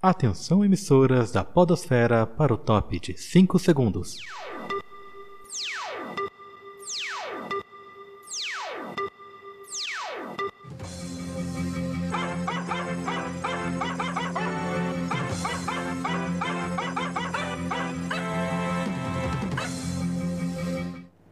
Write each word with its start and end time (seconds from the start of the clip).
Atenção 0.00 0.64
emissoras 0.64 1.32
da 1.32 1.42
Podosfera 1.42 2.24
para 2.24 2.54
o 2.54 2.56
top 2.56 3.00
de 3.00 3.18
5 3.18 3.58
segundos. 3.58 4.14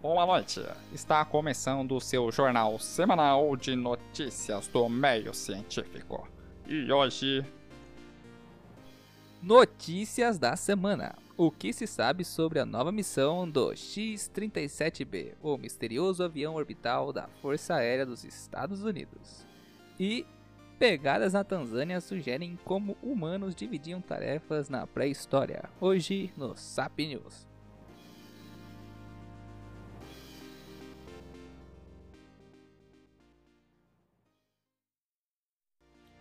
Boa 0.03 0.27
noite. 0.27 0.61
Está 0.93 1.25
começando 1.25 1.93
o 1.93 2.01
seu 2.01 2.33
jornal 2.33 2.80
semanal 2.80 3.57
de 3.57 3.77
notícias 3.77 4.67
do 4.67 4.89
meio 4.89 5.33
científico. 5.33 6.29
E 6.67 6.91
hoje 6.91 7.46
Notícias 9.47 10.41
da 10.41 10.57
semana. 10.57 11.15
O 11.37 11.52
que 11.52 11.73
se 11.73 11.87
sabe 11.87 12.25
sobre 12.25 12.59
a 12.59 12.66
nova 12.66 12.91
missão 12.91 13.48
do 13.48 13.73
X-37B, 13.77 15.34
o 15.41 15.57
misterioso 15.57 16.25
avião 16.25 16.57
orbital 16.57 17.12
da 17.12 17.29
Força 17.41 17.77
Aérea 17.77 18.05
dos 18.05 18.25
Estados 18.25 18.83
Unidos? 18.83 19.47
E 20.01 20.27
pegadas 20.80 21.33
na 21.33 21.45
Tanzânia 21.45 22.01
sugerem 22.01 22.59
como 22.65 22.97
humanos 23.01 23.55
dividiam 23.55 24.01
tarefas 24.01 24.69
na 24.69 24.84
pré-história. 24.84 25.70
Hoje 25.81 26.33
no 26.37 26.56
SAP 26.56 26.98
News. 26.98 27.47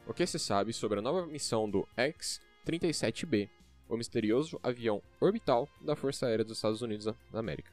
O 0.06 0.14
que 0.14 0.28
se 0.28 0.38
sabe 0.38 0.72
sobre 0.74 1.00
a 1.00 1.02
nova 1.02 1.26
missão 1.26 1.68
do 1.68 1.88
X-37B, 2.66 3.48
o 3.88 3.96
misterioso 3.96 4.60
avião 4.64 5.02
orbital 5.22 5.70
da 5.80 5.96
Força 5.96 6.26
Aérea 6.26 6.44
dos 6.44 6.58
Estados 6.58 6.82
Unidos 6.82 7.06
da 7.06 7.40
América? 7.40 7.72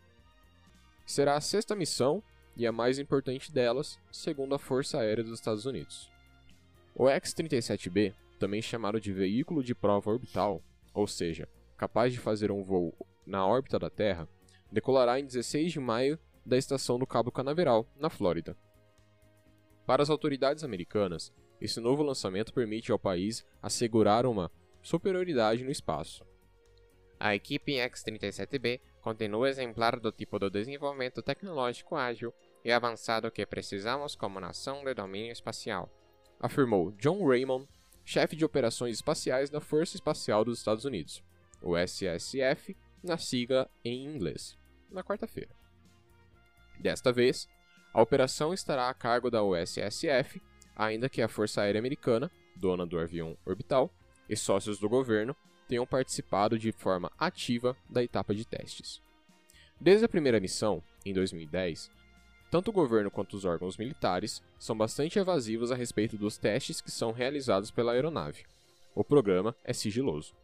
Será 1.07 1.35
a 1.35 1.41
sexta 1.41 1.75
missão 1.75 2.23
e 2.55 2.67
a 2.67 2.73
mais 2.73 2.99
importante 2.99 3.51
delas, 3.51 3.99
segundo 4.11 4.55
a 4.55 4.59
Força 4.59 4.99
Aérea 4.99 5.25
dos 5.25 5.39
Estados 5.39 5.65
Unidos. 5.65 6.11
O 6.95 7.09
X-37B, 7.09 8.15
também 8.39 8.61
chamado 8.61 9.01
de 9.01 9.13
veículo 9.13 9.65
de 9.65 9.75
prova 9.75 10.11
orbital, 10.11 10.63
ou 10.93 11.07
seja, 11.07 11.49
capaz 11.77 12.13
de 12.13 12.19
fazer 12.19 12.51
um 12.51 12.63
voo 12.63 12.95
na 13.27 13.47
órbita 13.47 13.79
da 13.79 13.89
Terra, 13.89 14.29
decolará 14.71 15.19
em 15.19 15.25
16 15.25 15.73
de 15.73 15.81
maio 15.81 16.19
da 16.45 16.59
estação 16.59 16.99
do 16.99 17.07
Cabo 17.07 17.33
Canaveral, 17.33 17.87
na 17.97 18.11
Flórida. 18.11 18.57
Para 19.87 20.03
as 20.03 20.11
autoridades 20.11 20.65
americanas, 20.65 21.33
esse 21.61 21.81
novo 21.81 22.03
lançamento 22.03 22.53
permite 22.53 22.93
ao 22.93 22.99
país 22.99 23.45
assegurar 23.63 24.27
uma 24.27 24.51
superioridade 24.83 25.65
no 25.65 25.71
espaço. 25.71 26.25
A 27.19 27.35
equipe 27.35 27.79
X-37B 27.79 28.81
continua 29.01 29.49
exemplar 29.49 29.99
do 29.99 30.11
tipo 30.11 30.39
de 30.39 30.51
desenvolvimento 30.51 31.23
tecnológico 31.23 31.97
ágil 31.97 32.35
e 32.65 32.73
avançado 32.73 33.31
que 33.31 33.47
precisamos 33.47 34.15
como 34.17 34.41
nação 34.41 34.85
de 34.85 34.95
domínio 34.95 35.33
espacial, 35.33 35.91
afirmou 36.41 36.93
John 36.93 37.27
Raymond, 37.27 37.69
chefe 38.05 38.37
de 38.37 38.45
operações 38.45 38.97
espaciais 38.97 39.51
da 39.51 39.61
Força 39.61 39.97
Espacial 39.97 40.45
dos 40.45 40.59
Estados 40.59 40.85
Unidos, 40.85 41.23
o 41.61 41.77
SSF, 41.77 42.77
na 43.03 43.17
sigla 43.17 43.71
em 43.85 44.05
inglês, 44.05 44.57
na 44.91 45.03
quarta-feira. 45.03 45.55
Desta 46.81 47.13
vez, 47.13 47.49
a 47.95 48.03
operação 48.03 48.53
estará 48.53 48.89
a 48.89 48.95
cargo 48.95 49.31
da 49.31 49.45
USSF 49.45 50.41
ainda 50.77 51.09
que 51.09 51.23
a 51.23 51.29
Força 51.29 51.63
Aérea 51.63 51.79
Americana, 51.79 52.31
dona 52.57 52.87
do 52.87 52.99
avião 52.99 53.37
orbital, 53.45 53.93
e 54.33 54.37
sócios 54.37 54.79
do 54.79 54.89
governo 54.89 55.37
tenham 55.69 55.87
participado 55.87 56.59
de 56.59 56.73
forma 56.73 57.13
ativa 57.19 57.77
da 57.89 58.03
etapa 58.03 58.35
de 58.35 58.47
testes. 58.47 59.03
Desde 59.79 60.07
a 60.07 60.09
primeira 60.09 60.41
missão, 60.41 60.83
em 61.05 61.13
2010, 61.13 61.91
tanto 62.51 62.71
o 62.71 62.73
governo 62.73 63.11
quanto 63.11 63.37
os 63.37 63.45
órgãos 63.45 63.77
militares 63.77 64.43
são 64.59 64.77
bastante 64.77 65.19
evasivos 65.19 65.71
a 65.71 65.75
respeito 65.75 66.17
dos 66.17 66.39
testes 66.39 66.81
que 66.81 66.91
são 66.91 67.13
realizados 67.13 67.71
pela 67.71 67.93
aeronave. 67.93 68.45
O 68.95 69.05
programa 69.05 69.55
é 69.63 69.75
sigiloso. 69.75 70.35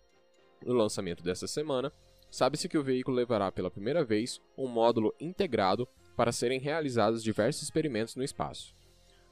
No 0.63 0.75
lançamento 0.75 1.23
desta 1.23 1.47
semana, 1.47 1.91
sabe-se 2.31 2.69
que 2.69 2.77
o 2.77 2.83
veículo 2.83 3.17
levará 3.17 3.51
pela 3.51 3.71
primeira 3.71 4.05
vez 4.05 4.41
um 4.57 4.67
módulo 4.69 5.15
integrado 5.19 5.89
para 6.15 6.33
serem 6.33 6.61
realizados 6.61 7.23
diversos 7.23 7.63
experimentos 7.63 8.17
no 8.17 8.25
espaço. 8.25 8.75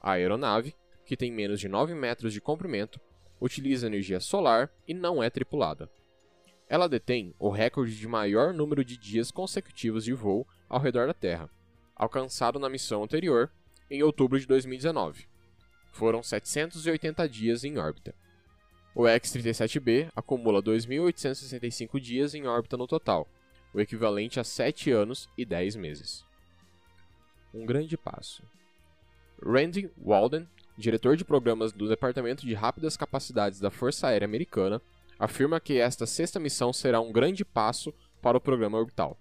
A 0.00 0.12
aeronave 0.12 0.74
que 1.06 1.16
tem 1.16 1.30
menos 1.30 1.60
de 1.60 1.68
9 1.68 1.94
metros 1.94 2.32
de 2.32 2.40
comprimento, 2.40 3.00
utiliza 3.40 3.86
energia 3.86 4.20
solar 4.20 4.70
e 4.86 4.94
não 4.94 5.22
é 5.22 5.30
tripulada. 5.30 5.90
Ela 6.68 6.88
detém 6.88 7.34
o 7.38 7.48
recorde 7.48 7.96
de 7.96 8.08
maior 8.08 8.52
número 8.52 8.84
de 8.84 8.96
dias 8.96 9.30
consecutivos 9.30 10.04
de 10.04 10.12
voo 10.12 10.46
ao 10.68 10.80
redor 10.80 11.06
da 11.06 11.14
Terra, 11.14 11.48
alcançado 11.94 12.58
na 12.58 12.68
missão 12.68 13.04
anterior, 13.04 13.50
em 13.90 14.02
outubro 14.02 14.38
de 14.38 14.46
2019. 14.46 15.26
Foram 15.92 16.22
780 16.22 17.28
dias 17.28 17.64
em 17.64 17.78
órbita. 17.78 18.14
O 18.94 19.06
X-37B 19.06 20.10
acumula 20.16 20.62
2.865 20.62 22.00
dias 22.00 22.34
em 22.34 22.46
órbita 22.46 22.76
no 22.76 22.86
total, 22.86 23.28
o 23.72 23.80
equivalente 23.80 24.40
a 24.40 24.44
7 24.44 24.90
anos 24.90 25.28
e 25.36 25.44
10 25.44 25.76
meses. 25.76 26.24
Um 27.54 27.64
grande 27.64 27.96
passo. 27.96 28.42
Randy 29.42 29.90
Walden 29.96 30.48
diretor 30.76 31.16
de 31.16 31.24
programas 31.24 31.72
do 31.72 31.88
Departamento 31.88 32.44
de 32.44 32.52
Rápidas 32.52 32.96
Capacidades 32.96 33.58
da 33.58 33.70
Força 33.70 34.08
Aérea 34.08 34.26
Americana, 34.26 34.80
afirma 35.18 35.58
que 35.58 35.78
esta 35.78 36.06
sexta 36.06 36.38
missão 36.38 36.72
será 36.72 37.00
um 37.00 37.10
grande 37.10 37.44
passo 37.44 37.94
para 38.20 38.36
o 38.36 38.40
programa 38.40 38.78
orbital. 38.78 39.18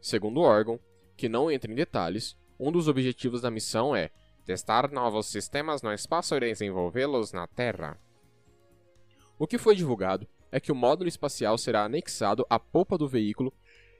Segundo 0.00 0.38
o 0.38 0.44
órgão, 0.44 0.78
que 1.16 1.28
não 1.28 1.50
entra 1.50 1.70
em 1.70 1.74
detalhes, 1.74 2.36
um 2.58 2.70
dos 2.70 2.86
objetivos 2.86 3.40
da 3.40 3.50
missão 3.50 3.94
é 3.94 4.10
testar 4.44 4.90
novos 4.90 5.26
sistemas 5.26 5.82
no 5.82 5.92
espaço 5.92 6.34
e 6.36 6.40
desenvolvê-los 6.40 7.32
na 7.32 7.46
Terra. 7.48 7.98
O 9.38 9.46
que 9.46 9.58
foi 9.58 9.74
divulgado 9.74 10.26
é 10.52 10.60
que 10.60 10.70
o 10.70 10.74
módulo 10.74 11.08
espacial 11.08 11.58
será 11.58 11.84
anexado 11.84 12.46
à 12.48 12.60
polpa 12.60 12.96
do 12.96 13.08
veículo 13.08 13.52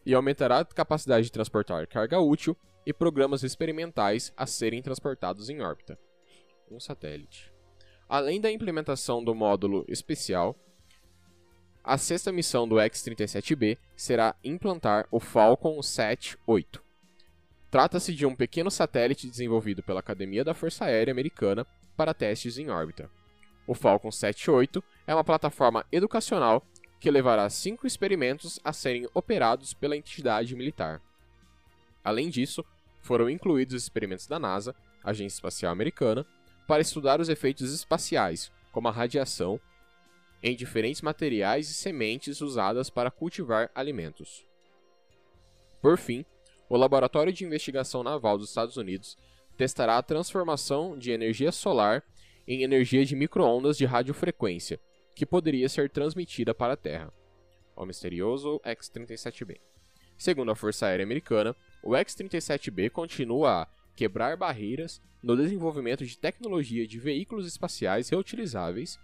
e 0.07 0.15
aumentará 0.15 0.61
a 0.61 0.65
capacidade 0.65 1.25
de 1.25 1.33
transportar 1.33 1.87
carga 1.89 2.21
útil 2.21 2.57
e 2.87 2.93
programas 2.93 3.43
experimentais 3.43 4.33
a 4.37 4.47
serem 4.47 4.83
transportados 4.83 5.49
em 5.49 5.61
órbita 5.61 5.99
um 6.75 6.81
satélite. 6.81 7.53
Além 8.09 8.41
da 8.41 8.51
implementação 8.51 9.23
do 9.23 9.35
módulo 9.35 9.85
especial, 9.89 10.57
a 11.85 11.99
sexta 11.99 12.31
missão 12.31 12.69
do 12.69 12.79
X-37B 12.79 13.79
será 13.97 14.37
implantar 14.45 15.07
o 15.11 15.19
Falcon 15.19 15.79
7-8. 15.81 16.81
Trata-se 17.71 18.15
de 18.15 18.27
um 18.27 18.37
pequeno 18.37 18.71
satélite 18.71 19.29
desenvolvido 19.29 19.83
pela 19.83 20.01
Academia 20.01 20.45
da 20.45 20.55
Força 20.55 20.85
Aérea 20.85 21.11
Americana 21.11 21.67
para 21.97 22.15
testes 22.15 22.59
em 22.59 22.71
órbita. 22.71 23.11
O 23.67 23.75
Falcon 23.75 24.11
7-8 24.11 24.83
é 25.07 25.15
uma 25.15 25.25
plataforma 25.25 25.85
educacional 25.91 26.63
que 27.01 27.11
levará 27.11 27.49
cinco 27.51 27.87
experimentos 27.87 28.61
a 28.63 28.73
serem 28.73 29.09
operados 29.15 29.75
pela 29.75 29.97
entidade 29.97 30.55
militar. 30.55 31.01
Além 32.05 32.29
disso, 32.29 32.65
foram 33.01 33.29
incluídos 33.29 33.83
experimentos 33.83 34.27
da 34.27 34.39
NASA, 34.39 34.75
Agência 35.03 35.37
Espacial 35.37 35.73
Americana, 35.73 36.25
para 36.67 36.83
estudar 36.83 37.21
os 37.21 37.29
efeitos 37.29 37.73
espaciais, 37.73 38.51
como 38.71 38.89
a 38.89 38.93
radiação, 38.93 39.61
em 40.43 40.57
diferentes 40.57 41.03
materiais 41.03 41.71
e 41.71 41.75
sementes 41.75 42.41
usadas 42.41 42.91
para 42.91 43.11
cultivar 43.11 43.71
alimentos. 43.75 44.45
Por 45.81 45.97
fim, 45.99 46.25
o 46.69 46.77
Laboratório 46.77 47.33
de 47.33 47.45
Investigação 47.45 48.03
Naval 48.03 48.39
dos 48.39 48.49
Estados 48.49 48.77
Unidos 48.77 49.17
testará 49.57 49.99
a 49.99 50.03
transformação 50.03 50.99
de 50.99 51.11
energia 51.11 51.53
solar 51.53 52.03
em 52.47 52.63
energia 52.63 53.05
de 53.05 53.15
microondas 53.15 53.77
de 53.77 53.85
radiofrequência, 53.85 54.81
que 55.15 55.27
poderia 55.27 55.69
ser 55.69 55.91
transmitida 55.91 56.55
para 56.55 56.73
a 56.73 56.77
Terra. 56.77 57.13
O 57.77 57.85
misterioso 57.85 58.61
X-37B. 58.65 59.61
Segundo 60.17 60.51
a 60.51 60.57
Força 60.57 60.87
Aérea 60.87 61.05
Americana, 61.05 61.55
o 61.83 61.95
X-37B 61.97 62.91
continua 62.91 63.63
a 63.63 63.69
quebrar 63.95 64.37
barreiras 64.37 65.01
no 65.23 65.37
desenvolvimento 65.37 66.05
de 66.05 66.19
tecnologia 66.19 66.87
de 66.87 66.99
veículos 66.99 67.47
espaciais 67.47 68.09
reutilizáveis 68.09 68.99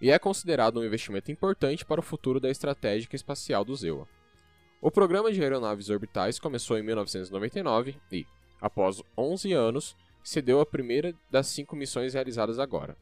e 0.00 0.10
é 0.10 0.18
considerado 0.18 0.80
um 0.80 0.84
investimento 0.84 1.30
importante 1.30 1.84
para 1.84 2.00
o 2.00 2.02
futuro 2.02 2.40
da 2.40 2.50
estratégia 2.50 3.08
espacial 3.12 3.64
do 3.64 3.76
ZEUA. 3.76 4.08
O 4.80 4.90
programa 4.90 5.30
de 5.30 5.42
aeronaves 5.42 5.90
orbitais 5.90 6.38
começou 6.38 6.78
em 6.78 6.82
1999 6.82 7.96
e, 8.10 8.26
após 8.60 9.02
11 9.16 9.52
anos, 9.52 9.96
cedeu 10.24 10.60
a 10.60 10.66
primeira 10.66 11.14
das 11.30 11.48
cinco 11.48 11.76
missões 11.76 12.14
realizadas 12.14 12.58
agora. 12.58 12.96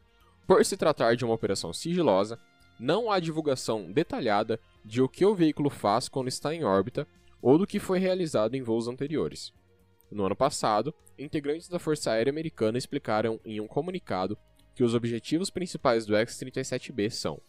Por 0.47 0.65
se 0.65 0.77
tratar 0.77 1.15
de 1.15 1.25
uma 1.25 1.35
operação 1.35 1.73
sigilosa, 1.73 2.39
não 2.81 3.11
há 3.11 3.21
divulgação 3.21 3.91
detalhada 3.93 4.59
de 4.85 5.03
o 5.03 5.09
que 5.09 5.25
o 5.25 5.35
veículo 5.35 5.71
faz 5.71 6.09
quando 6.09 6.29
está 6.29 6.55
em 6.55 6.65
órbita 6.65 7.07
ou 7.41 7.59
do 7.59 7.67
que 7.67 7.79
foi 7.79 7.99
realizado 7.99 8.55
em 8.55 8.63
voos 8.63 8.89
anteriores. 8.89 9.53
No 10.11 10.25
ano 10.25 10.37
passado, 10.37 10.95
integrantes 11.19 11.69
da 11.69 11.79
Força 11.79 12.11
Aérea 12.11 12.31
Americana 12.31 12.79
explicaram 12.79 13.41
em 13.45 13.61
um 13.61 13.67
comunicado 13.67 14.39
que 14.75 14.83
os 14.83 14.95
objetivos 14.95 15.51
principais 15.51 16.07
do 16.07 16.17
X-37B 16.17 17.11
são 17.11 17.41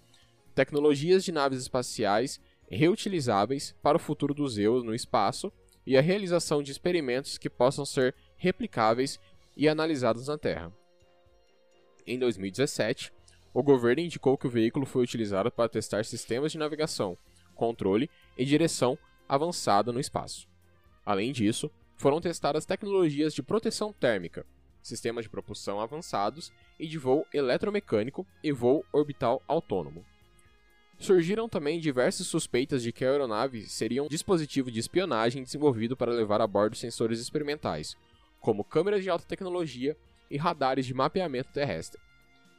tecnologias 0.53 1.23
de 1.23 1.31
naves 1.31 1.61
espaciais 1.61 2.39
reutilizáveis 2.69 3.75
para 3.81 3.97
o 3.97 3.99
futuro 3.99 4.33
do 4.33 4.47
Zeus 4.47 4.83
no 4.83 4.93
espaço 4.93 5.51
e 5.85 5.97
a 5.97 6.01
realização 6.01 6.61
de 6.61 6.71
experimentos 6.71 7.37
que 7.37 7.49
possam 7.49 7.85
ser 7.85 8.13
replicáveis 8.35 9.19
e 9.55 9.67
analisados 9.67 10.27
na 10.27 10.37
Terra. 10.37 10.71
Em 12.05 12.19
2017, 12.19 13.11
o 13.53 13.63
governo 13.63 14.01
indicou 14.01 14.37
que 14.37 14.47
o 14.47 14.49
veículo 14.49 14.85
foi 14.85 15.03
utilizado 15.03 15.51
para 15.51 15.69
testar 15.69 16.05
sistemas 16.05 16.51
de 16.51 16.57
navegação, 16.57 17.17
controle 17.55 18.09
e 18.37 18.45
direção 18.45 18.97
avançada 19.27 19.91
no 19.91 19.99
espaço. 19.99 20.47
Além 21.05 21.31
disso, 21.31 21.71
foram 21.99 22.21
testadas 22.21 22.65
tecnologias 22.65 23.33
de 23.33 23.43
proteção 23.43 23.91
térmica, 23.91 24.45
sistemas 24.81 25.25
de 25.25 25.29
propulsão 25.29 25.81
avançados 25.81 26.49
e 26.79 26.87
de 26.87 26.97
voo 26.97 27.27
eletromecânico 27.33 28.25
e 28.41 28.53
voo 28.53 28.85
orbital 28.93 29.43
autônomo. 29.45 30.05
Surgiram 30.97 31.49
também 31.49 31.77
diversas 31.77 32.25
suspeitas 32.25 32.81
de 32.83 32.93
que 32.93 33.03
a 33.03 33.11
aeronave 33.11 33.67
seria 33.67 34.01
um 34.01 34.07
dispositivo 34.07 34.71
de 34.71 34.79
espionagem 34.79 35.43
desenvolvido 35.43 35.97
para 35.97 36.13
levar 36.13 36.39
a 36.39 36.47
bordo 36.47 36.77
sensores 36.77 37.19
experimentais, 37.19 37.97
como 38.39 38.63
câmeras 38.63 39.03
de 39.03 39.09
alta 39.09 39.25
tecnologia 39.25 39.97
e 40.31 40.37
radares 40.37 40.85
de 40.85 40.93
mapeamento 40.93 41.51
terrestre. 41.51 41.99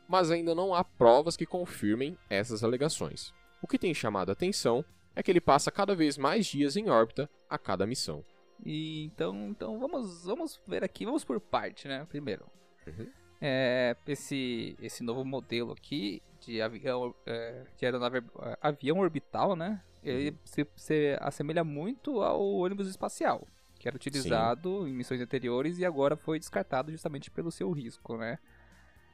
Mas 0.07 0.31
ainda 0.31 0.55
não 0.55 0.75
há 0.75 0.85
provas 0.85 1.35
que 1.35 1.47
confirmem 1.47 2.17
essas 2.29 2.63
alegações. 2.63 3.33
O 3.63 3.67
que 3.67 3.79
tem 3.79 3.95
chamado 3.95 4.29
a 4.29 4.33
atenção 4.33 4.85
é 5.17 5.23
que 5.23 5.31
ele 5.31 5.41
passa 5.41 5.71
cada 5.71 5.95
vez 5.95 6.19
mais 6.19 6.45
dias 6.45 6.77
em 6.77 6.91
órbita 6.91 7.29
a 7.49 7.57
cada 7.57 7.87
missão. 7.87 8.23
E 8.65 9.05
então, 9.05 9.49
então 9.49 9.79
vamos, 9.79 10.25
vamos 10.25 10.61
ver 10.67 10.85
aqui, 10.85 11.05
vamos 11.05 11.25
por 11.25 11.41
parte, 11.41 11.89
né? 11.89 12.07
Primeiro. 12.09 12.47
Uhum. 12.87 13.09
É, 13.41 13.97
esse, 14.07 14.77
esse 14.81 15.03
novo 15.03 15.25
modelo 15.25 15.73
aqui 15.73 16.23
de 16.41 16.61
avião, 16.61 17.15
é, 17.25 17.65
de 17.77 17.85
aeronave, 17.87 18.19
é, 18.19 18.59
avião 18.61 18.99
orbital, 18.99 19.57
né? 19.57 19.83
Ele 20.03 20.37
se, 20.45 20.67
se 20.77 21.17
assemelha 21.21 21.62
muito 21.62 22.23
ao 22.23 22.43
ônibus 22.43 22.89
espacial, 22.89 23.47
que 23.79 23.87
era 23.87 23.97
utilizado 23.97 24.87
em 24.89 24.93
missões 24.93 25.21
anteriores 25.21 25.79
e 25.79 25.85
agora 25.85 26.17
foi 26.17 26.39
descartado 26.39 26.91
justamente 26.91 27.31
pelo 27.31 27.51
seu 27.51 27.71
risco, 27.71 28.17
né? 28.17 28.39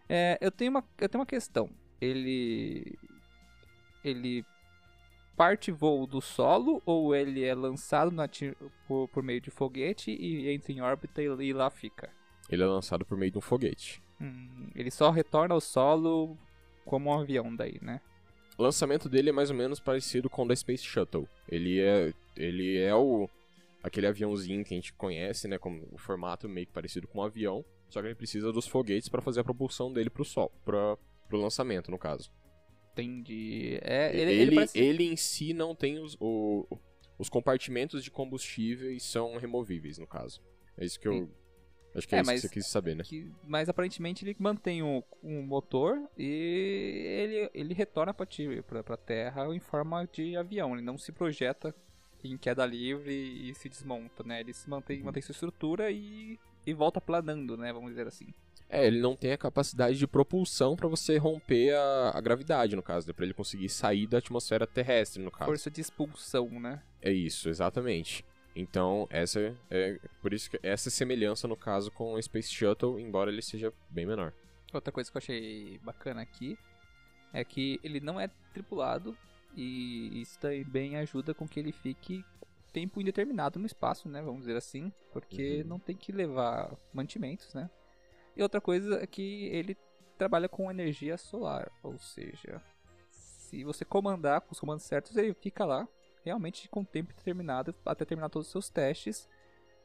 É, 0.08 0.38
eu, 0.40 0.50
tenho 0.50 0.70
uma, 0.70 0.84
eu 0.98 1.08
tenho 1.08 1.20
uma 1.20 1.26
questão. 1.26 1.70
Ele. 2.00 2.98
Ele 4.04 4.44
parte 5.36 5.70
voo 5.70 6.06
do 6.06 6.20
solo 6.20 6.82
ou 6.86 7.14
ele 7.14 7.44
é 7.44 7.54
lançado 7.54 8.10
na 8.10 8.28
por, 8.86 9.08
por 9.08 9.22
meio 9.22 9.40
de 9.40 9.50
foguete 9.50 10.10
e 10.10 10.50
entra 10.50 10.72
em 10.72 10.80
órbita 10.80 11.22
e, 11.22 11.26
e 11.26 11.52
lá 11.52 11.70
fica? 11.70 12.10
Ele 12.48 12.62
é 12.62 12.66
lançado 12.66 13.04
por 13.04 13.18
meio 13.18 13.30
de 13.30 13.38
um 13.38 13.40
foguete. 13.42 14.02
Hum, 14.20 14.70
ele 14.74 14.90
só 14.90 15.10
retorna 15.10 15.54
ao 15.54 15.60
solo 15.60 16.36
como 16.84 17.10
um 17.10 17.20
avião 17.20 17.54
daí, 17.54 17.78
né? 17.82 18.00
O 18.56 18.62
lançamento 18.62 19.08
dele 19.08 19.28
é 19.28 19.32
mais 19.32 19.50
ou 19.50 19.56
menos 19.56 19.78
parecido 19.78 20.30
com 20.30 20.44
o 20.44 20.48
da 20.48 20.56
Space 20.56 20.84
Shuttle. 20.84 21.28
Ele 21.46 21.80
é, 21.80 22.14
ele 22.34 22.78
é 22.78 22.94
o 22.94 23.28
aquele 23.82 24.06
aviãozinho 24.06 24.64
que 24.64 24.74
a 24.74 24.76
gente 24.76 24.92
conhece, 24.94 25.46
né, 25.46 25.58
com 25.58 25.86
o 25.92 25.98
formato 25.98 26.48
meio 26.48 26.66
que 26.66 26.72
parecido 26.72 27.06
com 27.06 27.20
um 27.20 27.22
avião, 27.22 27.64
só 27.88 28.00
que 28.00 28.08
ele 28.08 28.16
precisa 28.16 28.52
dos 28.52 28.66
foguetes 28.66 29.08
para 29.08 29.22
fazer 29.22 29.40
a 29.40 29.44
propulsão 29.44 29.92
dele 29.92 30.10
pro 30.10 30.24
sol, 30.24 30.50
para 30.64 30.96
pro 31.28 31.40
lançamento, 31.40 31.90
no 31.90 31.98
caso. 31.98 32.30
Entendi. 33.02 33.78
É, 33.82 34.10
ele, 34.10 34.20
Ele, 34.22 34.32
ele 34.32 34.42
ele, 34.42 34.54
parece- 34.56 34.78
em 35.04 35.16
si 35.16 35.52
não 35.52 35.74
tem 35.74 35.98
os, 35.98 36.16
o- 36.20 36.66
os 37.18 37.28
compartimentos 37.28 38.02
de 38.02 38.10
combustíveis 38.10 39.02
são 39.04 39.36
removíveis, 39.36 39.98
no 39.98 40.06
caso. 40.06 40.40
É 40.76 40.84
isso 40.84 40.98
que 40.98 41.06
eu. 41.08 41.30
Acho 41.94 42.06
que 42.06 42.14
é, 42.14 42.18
É, 42.18 42.20
isso 42.22 42.30
mas- 42.30 42.40
que 42.42 42.48
você 42.48 42.52
quis 42.54 42.66
saber, 42.66 42.94
né? 42.94 43.04
que- 43.04 43.30
mas 43.46 43.68
aparentemente 43.70 44.22
ele 44.24 44.36
mantém 44.38 44.82
um, 44.82 45.02
um 45.22 45.40
motor 45.42 45.98
e 46.16 47.16
ele, 47.22 47.50
ele 47.54 47.74
retorna 47.74 48.12
para 48.12 48.24
a 48.26 48.96
Terra 48.98 49.54
em 49.54 49.60
forma 49.60 50.06
de 50.12 50.36
avião. 50.36 50.74
Ele 50.74 50.82
não 50.82 50.98
se 50.98 51.10
projeta 51.12 51.74
em 52.22 52.36
queda 52.36 52.66
livre 52.66 53.12
e 53.14 53.54
se 53.54 53.68
desmonta, 53.68 54.22
né? 54.24 54.40
Ele 54.40 54.52
se 54.52 54.68
mantém, 54.68 54.98
Uhum. 54.98 55.04
mantém 55.06 55.22
sua 55.22 55.32
estrutura 55.32 55.90
e, 55.90 56.38
e 56.66 56.72
volta 56.74 57.00
planando, 57.00 57.56
né? 57.56 57.72
Vamos 57.72 57.90
dizer 57.90 58.06
assim. 58.06 58.26
É, 58.68 58.84
ele 58.86 59.00
não 59.00 59.14
tem 59.14 59.32
a 59.32 59.38
capacidade 59.38 59.96
de 59.96 60.06
propulsão 60.06 60.74
para 60.74 60.88
você 60.88 61.16
romper 61.18 61.72
a, 61.74 62.10
a 62.14 62.20
gravidade, 62.20 62.74
no 62.74 62.82
caso, 62.82 63.06
né? 63.06 63.12
Pra 63.12 63.24
ele 63.24 63.34
conseguir 63.34 63.68
sair 63.68 64.06
da 64.06 64.18
atmosfera 64.18 64.66
terrestre, 64.66 65.22
no 65.22 65.30
caso. 65.30 65.46
Força 65.46 65.70
de 65.70 65.80
expulsão, 65.80 66.48
né? 66.60 66.82
É 67.00 67.12
isso, 67.12 67.48
exatamente. 67.48 68.24
Então, 68.56 69.06
essa 69.10 69.54
é 69.70 70.00
por 70.20 70.32
isso 70.32 70.50
que 70.50 70.58
essa 70.62 70.90
semelhança 70.90 71.46
no 71.46 71.56
caso 71.56 71.90
com 71.92 72.14
o 72.14 72.22
Space 72.22 72.52
Shuttle, 72.52 72.98
embora 72.98 73.30
ele 73.30 73.42
seja 73.42 73.72
bem 73.90 74.06
menor. 74.06 74.32
Outra 74.72 74.90
coisa 74.90 75.10
que 75.10 75.16
eu 75.16 75.20
achei 75.20 75.78
bacana 75.84 76.22
aqui 76.22 76.58
é 77.32 77.44
que 77.44 77.78
ele 77.84 78.00
não 78.00 78.18
é 78.18 78.28
tripulado 78.52 79.16
e 79.54 80.20
isso 80.22 80.38
também 80.40 80.96
ajuda 80.96 81.34
com 81.34 81.46
que 81.46 81.60
ele 81.60 81.70
fique 81.70 82.24
tempo 82.72 83.00
indeterminado 83.00 83.58
no 83.58 83.66
espaço, 83.66 84.08
né? 84.08 84.20
Vamos 84.22 84.40
dizer 84.40 84.56
assim, 84.56 84.92
porque 85.12 85.60
Uhum. 85.62 85.68
não 85.68 85.78
tem 85.78 85.94
que 85.96 86.10
levar 86.10 86.74
mantimentos, 86.92 87.52
né? 87.54 87.70
E 88.36 88.42
outra 88.42 88.60
coisa 88.60 89.02
é 89.02 89.06
que 89.06 89.46
ele 89.46 89.76
trabalha 90.18 90.48
com 90.48 90.70
energia 90.70 91.16
solar, 91.16 91.70
ou 91.82 91.98
seja, 91.98 92.62
se 93.10 93.64
você 93.64 93.84
comandar 93.84 94.40
com 94.40 94.52
os 94.52 94.60
comandos 94.60 94.84
certos, 94.84 95.16
ele 95.16 95.34
fica 95.34 95.64
lá 95.64 95.86
realmente 96.24 96.68
com 96.68 96.84
tempo 96.84 97.14
determinado 97.14 97.74
até 97.84 98.04
terminar 98.04 98.28
todos 98.28 98.48
os 98.48 98.52
seus 98.52 98.68
testes. 98.68 99.28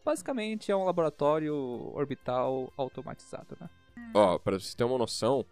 Basicamente 0.03 0.71
é 0.71 0.75
um 0.75 0.83
laboratório 0.85 1.53
orbital 1.93 2.73
automatizado, 2.75 3.55
né? 3.59 3.69
Ó, 4.13 4.39
pra 4.39 4.59
você 4.59 4.75
ter 4.75 4.83
uma 4.83 4.97
noção, 4.97 5.45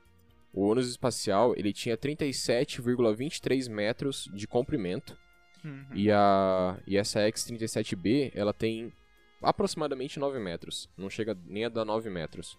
o 0.51 0.63
ônibus 0.63 0.89
espacial, 0.89 1.53
ele 1.55 1.71
tinha 1.71 1.95
37,23 1.95 3.69
metros 3.69 4.29
de 4.33 4.47
comprimento 4.47 5.17
Uhum. 5.63 5.85
e 5.93 6.09
a 6.09 6.79
e 6.87 6.97
essa 6.97 7.19
X-37B, 7.19 8.31
ela 8.33 8.53
tem 8.53 8.93
aproximadamente 9.41 10.17
9 10.17 10.39
metros, 10.39 10.89
não 10.97 11.09
chega 11.09 11.37
nem 11.45 11.65
a 11.65 11.69
dar 11.69 11.83
9 11.85 12.09
metros. 12.09 12.57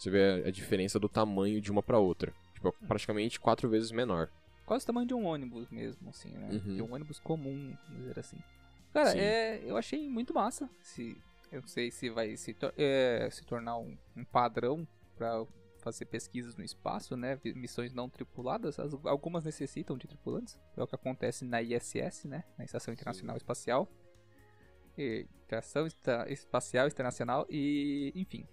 Você 0.00 0.10
vê 0.10 0.42
a, 0.44 0.48
a 0.48 0.50
diferença 0.50 0.98
do 0.98 1.08
tamanho 1.10 1.60
de 1.60 1.70
uma 1.70 1.82
pra 1.82 1.98
outra, 1.98 2.32
tipo, 2.54 2.68
é 2.68 2.86
praticamente 2.86 3.38
quatro 3.38 3.68
vezes 3.68 3.90
menor. 3.92 4.30
quase 4.64 4.84
o 4.84 4.86
tamanho 4.86 5.06
de 5.06 5.12
um 5.12 5.26
ônibus 5.26 5.68
mesmo, 5.68 6.08
assim, 6.08 6.30
né? 6.30 6.48
Uhum. 6.52 6.74
De 6.76 6.82
um 6.82 6.94
ônibus 6.94 7.18
comum, 7.20 7.76
vamos 7.86 8.00
dizer 8.00 8.18
assim. 8.18 8.38
Cara, 8.94 9.10
Sim. 9.10 9.18
é, 9.18 9.60
eu 9.64 9.76
achei 9.76 10.08
muito 10.08 10.32
massa. 10.32 10.70
Se, 10.80 11.16
eu 11.52 11.60
não 11.60 11.68
sei 11.68 11.90
se 11.90 12.08
vai 12.08 12.34
se, 12.36 12.56
é, 12.78 13.28
se 13.30 13.44
tornar 13.44 13.76
um, 13.76 13.94
um 14.16 14.24
padrão 14.24 14.88
para 15.16 15.44
fazer 15.80 16.06
pesquisas 16.06 16.56
no 16.56 16.64
espaço, 16.64 17.14
né? 17.16 17.38
Missões 17.54 17.92
não 17.92 18.08
tripuladas. 18.08 18.78
As- 18.78 18.94
algumas 19.04 19.44
necessitam 19.44 19.98
de 19.98 20.08
tripulantes. 20.08 20.58
É 20.76 20.82
o 20.82 20.86
que 20.86 20.94
acontece 20.94 21.44
na 21.44 21.60
ISS, 21.62 22.24
né? 22.26 22.44
Na 22.56 22.64
Estação 22.64 22.92
Internacional 22.94 23.36
Espacial. 23.36 23.86
E, 24.96 25.26
Estação 25.42 25.84
Esta- 25.86 26.26
Espacial 26.30 26.86
Internacional 26.88 27.46
e, 27.50 28.12
enfim. 28.16 28.46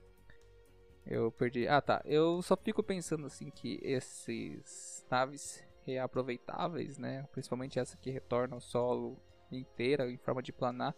Eu 1.07 1.31
perdi. 1.31 1.67
Ah, 1.67 1.81
tá. 1.81 2.01
Eu 2.05 2.41
só 2.41 2.55
fico 2.57 2.83
pensando 2.83 3.25
assim 3.25 3.49
que 3.49 3.79
esses 3.81 5.05
naves 5.09 5.63
reaproveitáveis, 5.85 6.97
né? 6.97 7.25
Principalmente 7.31 7.79
essa 7.79 7.97
que 7.97 8.11
retorna 8.11 8.55
ao 8.55 8.61
solo 8.61 9.17
inteira 9.51 10.09
em 10.11 10.17
forma 10.17 10.43
de 10.43 10.51
planar. 10.51 10.93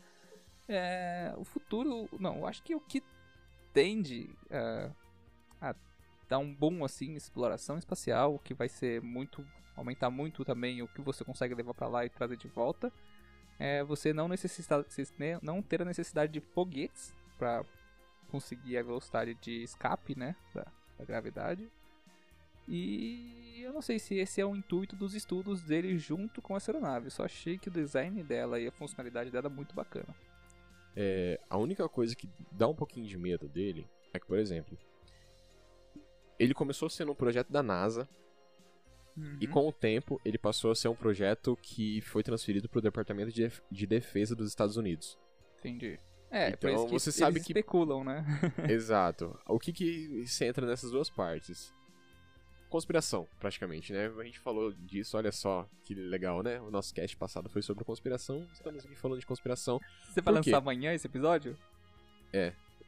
É, 0.68 1.34
o 1.38 1.44
futuro, 1.44 2.10
não, 2.20 2.38
eu 2.38 2.48
acho 2.48 2.64
que 2.64 2.76
o 2.76 2.80
que 2.80 3.04
tende 3.72 4.30
a, 4.52 4.92
a 5.70 5.76
dar 6.28 6.40
um 6.40 6.54
boom 6.54 6.84
assim 6.84 7.12
em 7.12 7.16
exploração 7.16 7.78
espacial, 7.78 8.40
que 8.40 8.54
vai 8.54 8.68
ser 8.68 9.02
muito 9.02 9.46
aumentar 9.76 10.10
muito 10.10 10.44
também 10.44 10.82
o 10.82 10.88
que 10.88 11.02
você 11.02 11.24
consegue 11.24 11.56
levar 11.56 11.74
para 11.74 11.88
lá 11.88 12.06
e 12.06 12.10
trazer 12.10 12.36
de 12.36 12.48
volta, 12.48 12.92
é 13.58 13.84
você 13.84 14.12
não 14.12 14.28
necessitar 14.28 14.84
não 15.42 15.62
ter 15.62 15.82
a 15.82 15.86
necessidade 15.86 16.32
de 16.32 16.40
foguetes 16.40 17.16
para 17.38 17.64
conseguir 18.30 18.78
a 18.78 18.84
velocidade 18.84 19.36
de 19.36 19.64
escape, 19.64 20.18
né, 20.18 20.36
da, 20.54 20.66
da 20.98 21.06
gravidade. 21.06 21.70
E 22.68 23.62
eu 23.64 23.74
não 23.74 23.82
sei 23.82 23.98
se 23.98 24.16
esse 24.16 24.40
é 24.40 24.46
o 24.46 24.56
intuito 24.56 24.96
dos 24.96 25.16
estudos 25.16 25.62
dele 25.64 25.98
junto 25.98 26.42
com 26.42 26.56
essa 26.56 26.72
aeronave. 26.72 27.08
Eu 27.08 27.12
só 27.12 27.26
achei 27.26 27.58
que 27.58 27.68
o 27.68 27.72
design 27.72 28.24
dela 28.24 28.60
e 28.60 28.68
a 28.68 28.72
funcionalidade 28.72 29.32
dela 29.32 29.48
é 29.48 29.50
muito 29.50 29.74
bacana. 29.74 30.16
É, 30.96 31.40
a 31.50 31.58
única 31.58 31.88
coisa 31.90 32.16
que 32.16 32.30
dá 32.52 32.68
um 32.68 32.76
pouquinho 32.76 33.08
de 33.08 33.18
medo 33.18 33.48
dele 33.48 33.88
é 34.14 34.20
que, 34.20 34.26
por 34.26 34.38
exemplo, 34.38 34.78
ele 36.38 36.54
começou 36.54 36.90
sendo 36.90 37.12
um 37.12 37.16
projeto 37.16 37.52
da 37.52 37.64
NASA 37.64 38.08
e 39.40 39.46
Uhum. 39.46 39.52
com 39.52 39.68
o 39.68 39.74
tempo 39.74 40.22
ele 40.24 40.38
passou 40.38 40.72
a 40.72 40.76
ser 40.76 40.88
um 40.88 40.96
projeto 40.96 41.58
que 41.62 42.00
foi 42.02 42.24
transferido 42.24 42.70
para 42.70 42.80
o 42.80 42.82
Departamento 42.82 43.32
de 43.32 43.88
Defesa 43.88 44.36
dos 44.36 44.48
Estados 44.48 44.78
Unidos. 44.78 45.18
Entendi. 45.60 46.00
É, 46.32 46.52
por 46.56 46.70
Então, 46.70 46.76
isso 46.76 46.86
que 46.88 47.00
você 47.00 47.10
eles 47.10 47.16
sabe 47.16 47.40
que- 47.40 47.52
especulam, 47.52 48.04
né? 48.04 48.24
Exato. 48.70 49.38
O 49.48 49.60
que 49.60 49.74
que 49.74 50.24
se 50.28 50.46
entra 50.46 50.66
nessas 50.66 50.92
duas 50.92 51.10
partes? 51.10 51.74
Conspiração, 52.70 53.28
praticamente, 53.40 53.92
né? 53.92 54.12
A 54.16 54.24
gente 54.24 54.38
falou 54.40 54.72
disso, 54.72 55.18
olha 55.18 55.32
só 55.32 55.68
que 55.84 55.96
legal, 55.96 56.44
né? 56.44 56.62
O 56.62 56.70
nosso 56.70 56.94
cast 56.94 57.18
passado 57.18 57.50
foi 57.50 57.64
sobre 57.64 57.84
conspiração, 57.84 58.48
estamos 58.54 58.86
aqui 58.86 58.96
falando 58.96 59.20
de 59.20 59.26
conspiração. 59.26 59.80
Você 60.04 60.22
vai 60.22 60.34
Por 60.36 60.38
lançar 60.38 60.58
amanhã 60.58 60.94
esse 60.94 61.08
episódio? 61.08 61.58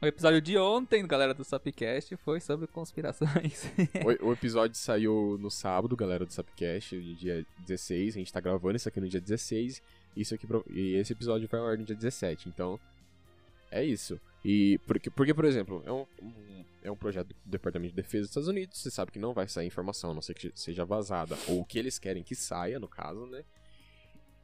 O 0.00 0.06
episódio 0.06 0.40
de 0.40 0.56
ontem, 0.56 1.04
galera 1.06 1.34
do 1.34 1.44
Sapcast, 1.44 2.16
foi 2.18 2.40
sobre 2.40 2.68
conspirações. 2.68 3.64
O, 4.22 4.26
o 4.30 4.32
episódio 4.32 4.76
saiu 4.76 5.36
no 5.40 5.50
sábado, 5.50 5.96
galera 5.96 6.24
do 6.24 6.32
Sapcast, 6.32 6.94
no 6.96 7.14
dia 7.16 7.44
16. 7.66 8.14
A 8.14 8.18
gente 8.18 8.32
tá 8.32 8.40
gravando 8.40 8.76
isso 8.76 8.88
aqui 8.88 9.00
no 9.00 9.08
dia 9.08 9.20
16. 9.20 9.82
Isso 10.16 10.34
aqui, 10.34 10.46
e 10.70 10.94
esse 10.94 11.12
episódio 11.12 11.48
vai 11.48 11.60
ao 11.60 11.66
ar 11.66 11.78
no 11.78 11.84
dia 11.84 11.94
17. 11.96 12.48
Então, 12.48 12.78
é 13.72 13.84
isso. 13.84 14.20
E 14.44 14.78
porque, 14.86 15.10
porque 15.10 15.34
por 15.34 15.44
exemplo, 15.44 15.82
é 15.86 15.92
um, 15.92 16.06
um- 16.22 16.64
é 16.84 16.90
um 16.90 16.96
projeto 16.96 17.28
do 17.28 17.36
Departamento 17.44 17.94
de 17.94 18.02
Defesa 18.02 18.22
dos 18.22 18.30
Estados 18.30 18.48
Unidos. 18.48 18.78
Você 18.78 18.90
sabe 18.90 19.12
que 19.12 19.18
não 19.18 19.32
vai 19.32 19.46
sair 19.48 19.66
informação, 19.68 20.10
a 20.10 20.14
não 20.14 20.22
ser 20.22 20.34
que 20.34 20.50
seja 20.54 20.84
vazada. 20.84 21.36
Ou 21.48 21.64
que 21.64 21.78
eles 21.78 21.96
querem 21.98 22.24
que 22.24 22.34
saia, 22.34 22.80
no 22.80 22.88
caso, 22.88 23.24
né? 23.26 23.44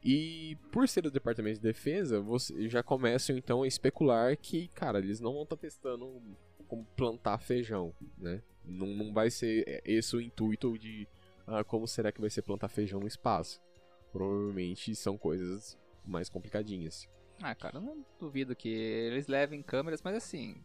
E 0.03 0.57
por 0.71 0.87
ser 0.87 1.01
do 1.01 1.11
Departamento 1.11 1.57
de 1.57 1.63
Defesa, 1.63 2.21
você 2.21 2.69
já 2.69 2.81
começam 2.81 3.37
então 3.37 3.63
a 3.63 3.67
especular 3.67 4.37
que, 4.37 4.69
cara, 4.69 4.99
eles 4.99 5.19
não 5.19 5.33
vão 5.33 5.43
estar 5.43 5.57
testando 5.57 6.21
como 6.67 6.85
plantar 6.95 7.37
feijão, 7.39 7.93
né? 8.17 8.41
Não, 8.63 8.87
não 8.87 9.13
vai 9.13 9.29
ser 9.29 9.81
esse 9.83 10.15
o 10.15 10.21
intuito 10.21 10.77
de 10.77 11.05
ah, 11.45 11.63
como 11.63 11.85
será 11.87 12.11
que 12.11 12.21
vai 12.21 12.29
ser 12.29 12.43
plantar 12.43 12.69
feijão 12.69 13.01
no 13.01 13.07
espaço. 13.07 13.59
Provavelmente 14.13 14.95
são 14.95 15.17
coisas 15.17 15.77
mais 16.05 16.29
complicadinhas. 16.29 17.07
Ah, 17.41 17.55
cara, 17.55 17.77
eu 17.77 17.81
não 17.81 18.05
duvido 18.19 18.55
que 18.55 18.69
eles 18.69 19.27
levem 19.27 19.61
câmeras, 19.61 20.01
mas 20.01 20.15
assim, 20.15 20.55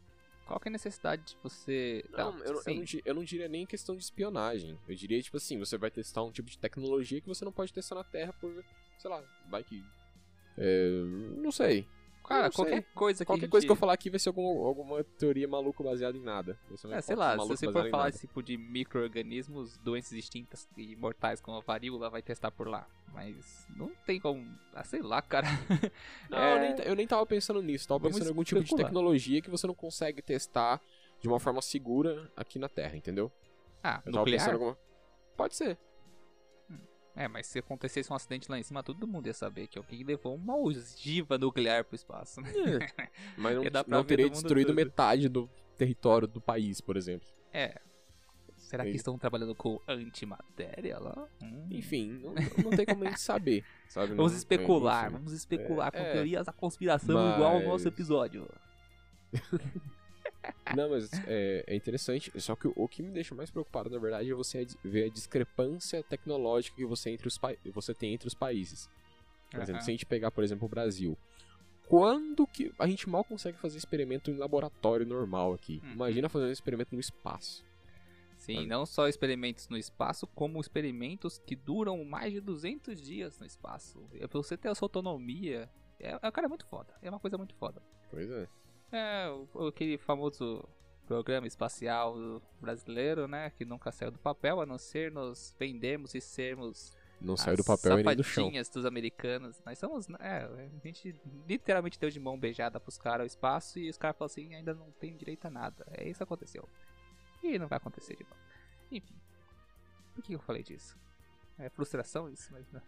qual 0.47 0.61
que 0.61 0.69
é 0.69 0.71
a 0.71 0.73
necessidade 0.73 1.25
de 1.25 1.37
você. 1.43 2.05
Não, 2.11 2.19
eu, 2.19 2.33
não- 2.33 2.45
eu, 2.45 2.57
sim. 2.63 2.79
não, 2.79 3.01
eu 3.05 3.15
não 3.15 3.25
diria 3.25 3.49
nem 3.49 3.65
questão 3.67 3.97
de 3.97 4.03
espionagem. 4.03 4.79
Eu 4.89 4.95
diria, 4.95 5.21
tipo 5.23 5.37
assim, 5.37 5.59
você 5.59 5.79
vai 5.79 5.91
testar 5.91 6.23
um 6.23 6.31
tipo 6.33 6.51
de 6.51 6.59
tecnologia 6.59 7.21
que 7.21 7.29
você 7.29 7.45
não 7.45 7.53
pode 7.53 7.73
testar 7.73 7.95
na 7.95 8.05
Terra 8.05 8.33
por, 8.35 8.65
sei 8.99 9.11
lá, 9.11 9.23
vai 9.49 9.63
que. 9.65 9.83
É, 10.59 10.89
não 11.37 11.51
sei. 11.51 11.87
Cara, 12.27 12.51
qualquer 12.51 12.83
coisa 12.95 13.25
que. 13.25 13.27
Qualquer 13.27 13.47
a 13.47 13.49
coisa 13.49 13.67
que 13.67 13.71
eu 13.71 13.75
gente- 13.75 13.81
falar 13.81 13.93
aqui 13.93 14.09
vai 14.11 14.19
ser 14.19 14.31
alguma, 14.31 14.67
alguma 14.67 15.05
teoria 15.05 15.47
maluca 15.47 15.83
baseada 15.85 16.17
em 16.17 16.23
nada. 16.23 16.59
É, 16.91 17.01
sei 17.03 17.15
lá, 17.17 17.39
se 17.39 17.47
você 17.47 17.67
for 17.67 17.91
falar 17.91 18.05
nada. 18.05 18.19
tipo 18.19 18.43
de 18.43 18.57
micro-organismos, 18.57 19.77
doenças 19.79 20.13
extintas 20.13 20.69
e 20.77 20.97
mortais 20.97 21.41
como 21.41 21.59
a 21.59 21.61
varíola, 21.61 22.09
vai 22.11 22.23
testar 22.23 22.51
por 22.51 22.67
lá. 22.67 22.87
Mas 23.13 23.67
não 23.77 23.93
tem 24.07 24.19
como. 24.19 24.45
Ah, 24.73 24.83
sei 24.85 25.01
lá, 25.03 25.23
cara. 25.23 25.47
Não, 26.29 26.39
É, 26.39 26.55
eu, 26.55 26.61
nem, 26.77 26.87
eu 26.89 26.97
nem 26.97 27.07
tava 27.07 27.25
pensando 27.27 27.63
nisso. 27.63 27.87
Tava 27.87 27.99
Vamos 28.01 28.17
pensando 28.17 28.29
em 28.29 28.31
algum 28.33 28.43
tipo 28.43 28.65
de 28.65 28.75
tecnologia 28.75 29.41
que 29.41 29.49
você 29.51 29.67
não 29.69 29.75
consegue 29.75 30.21
testar 30.21 30.81
de 31.21 31.29
uma 31.29 31.39
forma 31.39 31.63
segura 31.63 32.29
aqui 32.37 32.59
na 32.59 32.69
Terra, 32.69 32.97
entendeu? 32.97 33.31
Ah, 33.83 34.03
Eu 34.05 34.13
tava 34.13 34.25
pensando 34.25 34.53
nuclear? 34.53 34.53
alguma. 34.53 34.79
Pode 35.37 35.55
ser. 35.55 35.79
É, 37.17 37.29
mas 37.29 37.47
se 37.47 37.61
acontecesse 37.61 38.13
um 38.13 38.17
acidente 38.17 38.51
lá 38.51 38.59
em 38.59 38.63
cima, 38.65 38.83
todo 38.83 39.07
mundo 39.07 39.27
ia 39.29 39.35
saber 39.35 39.69
que 39.69 39.79
alguém 39.79 40.03
levou 40.03 40.35
uma 40.35 40.57
ogiva 40.57 41.39
nuclear 41.39 41.85
pro 41.85 41.95
espaço, 41.95 42.41
né? 42.41 42.51
Mas 43.39 43.55
não, 43.57 43.63
não 43.87 44.05
teria 44.05 44.29
destruído 44.29 44.69
todo. 44.69 44.77
metade 44.77 45.29
do 45.29 45.49
território 45.77 46.27
do 46.27 46.41
país, 46.41 46.81
por 46.81 46.97
exemplo. 46.97 47.29
É. 47.53 47.81
Será 48.57 48.83
que 48.85 48.91
estão 48.97 49.17
trabalhando 49.17 49.55
com 49.55 49.81
antimatéria 49.87 50.99
lá? 50.99 51.29
Hum. 51.41 51.69
Enfim, 51.71 52.19
não, 52.21 52.35
não 52.65 52.71
tem 52.77 52.85
como 52.85 53.05
a 53.05 53.09
gente 53.11 53.21
saber, 53.21 53.65
sabe? 53.89 54.15
Vamos 54.15 54.33
Não- 54.33 54.39
especular, 54.39 55.05
enfim. 55.07 55.15
vamos 55.17 55.33
especular 55.33 55.93
com 55.93 55.99
É, 55.99 56.09
é. 56.09 56.13
teorias 56.15 56.47
da 56.47 56.53
conspiração 56.53 57.35
igual 57.35 57.53
ao 57.57 57.63
nosso 57.63 57.85
Mas- 57.85 57.87
episódio. 57.87 58.49
Não, 60.77 60.91
mas 60.91 61.11
é, 61.27 61.65
é 61.67 61.75
interessante. 61.75 62.33
Só 62.41 62.57
que 62.57 62.67
o, 62.67 62.73
o 62.77 62.89
que 62.89 63.03
me 63.03 63.11
deixa 63.11 63.35
mais 63.35 63.51
preocupado, 63.51 63.91
na 63.91 63.99
verdade, 63.99 64.31
é 64.31 64.35
você 64.35 64.67
ver 64.83 65.05
a 65.05 65.09
discrepância 65.09 66.03
tecnológica 66.03 66.77
que 66.77 66.85
você, 66.85 67.11
entre 67.11 67.29
os 67.29 67.39
você 67.73 67.95
tem 67.95 68.15
entre 68.15 68.29
os 68.29 68.35
países. 68.35 68.89
Por 69.51 69.61
exemplo, 69.61 69.79
Aham. 69.79 69.85
se 69.85 69.91
a 69.91 69.95
gente 69.95 70.07
pegar, 70.07 70.31
por 70.31 70.43
exemplo, 70.43 70.67
o 70.67 70.69
Brasil. 70.69 71.17
Quando 71.87 72.47
que 72.47 72.73
a 72.79 72.87
gente 72.87 73.09
mal 73.09 73.25
consegue 73.25 73.59
fazer 73.59 73.77
experimento 73.77 74.31
em 74.31 74.37
laboratório 74.37 75.07
normal 75.07 75.53
aqui? 75.53 75.81
Uhum. 75.85 75.93
Imagina 75.93 76.29
fazer 76.29 76.47
um 76.47 76.51
experimento 76.51 76.95
no 76.95 77.01
espaço. 77.01 77.65
Sim, 78.37 78.57
Sabe? 78.57 78.67
não 78.67 78.85
só 78.85 79.07
experimentos 79.07 79.69
no 79.69 79.77
espaço, 79.77 80.27
como 80.29 80.61
experimentos 80.61 81.39
que 81.39 81.55
duram 81.55 82.05
mais 82.05 82.33
de 82.33 82.41
200 82.41 83.01
dias 83.01 83.39
no 83.39 83.47
espaço. 83.47 84.07
É 84.15 84.27
pra 84.27 84.39
você 84.39 84.57
ter 84.57 84.69
a 84.69 84.75
sua 84.75 84.87
autonomia. 84.87 85.71
É, 86.01 86.19
é, 86.21 86.31
cara, 86.31 86.47
é 86.47 86.49
muito 86.49 86.67
foda. 86.67 86.93
É 87.01 87.09
uma 87.09 87.21
coisa 87.21 87.39
muito 87.39 87.55
foda. 87.55 87.83
Pois 88.11 88.31
é. 88.31 88.49
É, 88.93 89.29
o- 89.55 89.67
aquele 89.69 89.99
famoso 89.99 90.67
programa 91.07 91.47
espacial 91.47 92.15
brasileiro, 92.61 93.27
né? 93.29 93.51
Que 93.51 93.65
nunca 93.65 93.91
saiu 93.93 94.11
do 94.11 94.19
papel, 94.19 94.61
a 94.61 94.67
não 94.67 94.79
ser 94.79 95.11
nos 95.13 95.55
vendermos 95.59 96.15
e 96.15 96.21
sermos 96.21 96.93
Não 97.21 97.37
saiu 97.37 97.57
do 97.57 97.65
papel 97.65 97.99
e 98.01 98.03
nem 98.03 98.17
do 98.17 98.23
chão. 98.25 98.51
dos 98.73 98.87
americanos. 98.87 99.61
Nós 99.67 99.79
somos, 99.79 100.09
é, 100.21 100.45
a 100.45 100.87
gente 100.87 101.15
literalmente 101.47 101.99
deu 101.99 102.09
de 102.11 102.19
mão 102.21 102.39
beijada 102.39 102.79
pros 102.81 102.97
caras 102.97 103.21
ao 103.21 103.27
espaço 103.27 103.79
e 103.79 103.91
os 103.91 103.99
caras 103.99 104.17
falaram 104.17 104.33
assim, 104.33 104.55
ainda 104.55 104.73
não 104.75 104.91
tem 104.93 105.17
direito 105.17 105.45
a 105.47 105.51
nada. 105.51 105.85
É 105.93 106.09
isso 106.09 106.19
que 106.19 106.25
aconteceu. 106.25 106.69
E 107.43 107.59
não 107.59 107.67
vai 107.69 107.77
acontecer 107.77 108.17
de 108.17 108.25
novo. 108.25 108.37
Enfim. 108.91 109.15
Por 110.15 110.23
que 110.23 110.35
eu 110.35 110.41
falei 110.41 110.63
disso? 110.63 110.97
É 111.59 111.69
frustração 111.69 112.29
isso, 112.31 112.51
mas 112.53 112.67
não. 112.73 112.81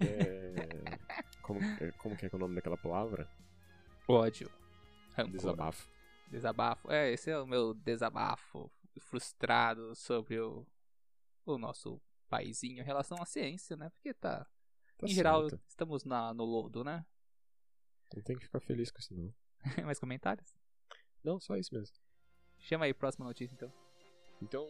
É... 0.00 0.98
Como, 1.42 1.60
é- 1.62 1.90
como 1.98 2.14
é 2.14 2.18
que 2.18 2.26
é 2.26 2.30
o 2.32 2.38
nome 2.38 2.54
daquela 2.54 2.76
palavra? 2.76 3.28
Ódio. 4.06 4.50
Rancor. 5.14 5.32
Desabafo. 5.32 5.90
Desabafo. 6.30 6.90
É, 6.90 7.10
esse 7.10 7.30
é 7.30 7.38
o 7.38 7.46
meu 7.46 7.74
desabafo 7.74 8.70
frustrado 8.98 9.94
sobre 9.94 10.40
o, 10.40 10.66
o 11.44 11.58
nosso 11.58 12.00
paizinho 12.28 12.80
em 12.80 12.84
relação 12.84 13.20
à 13.20 13.26
ciência, 13.26 13.76
né? 13.76 13.90
Porque 13.90 14.14
tá. 14.14 14.46
Tá 14.98 15.06
em 15.06 15.08
geral, 15.08 15.48
certo. 15.48 15.62
estamos 15.68 16.04
na, 16.04 16.32
no 16.32 16.44
lodo, 16.44 16.84
né? 16.84 17.04
Não 18.14 18.22
tem 18.22 18.36
que 18.36 18.44
ficar 18.44 18.60
feliz 18.60 18.90
com 18.90 18.98
isso, 18.98 19.14
não. 19.14 19.34
Mais 19.84 19.98
comentários? 19.98 20.54
Não, 21.24 21.40
só 21.40 21.56
isso 21.56 21.74
mesmo. 21.74 21.94
Chama 22.58 22.84
aí, 22.84 22.94
próxima 22.94 23.26
notícia 23.26 23.54
então. 23.54 23.72
Então. 24.40 24.66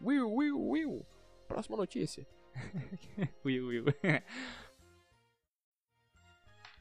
Will, 0.00 0.32
Will, 0.32 0.60
Will. 0.60 1.06
Próxima 1.48 1.76
notícia. 1.76 2.26
Will, 3.44 3.66
Will. 3.66 3.84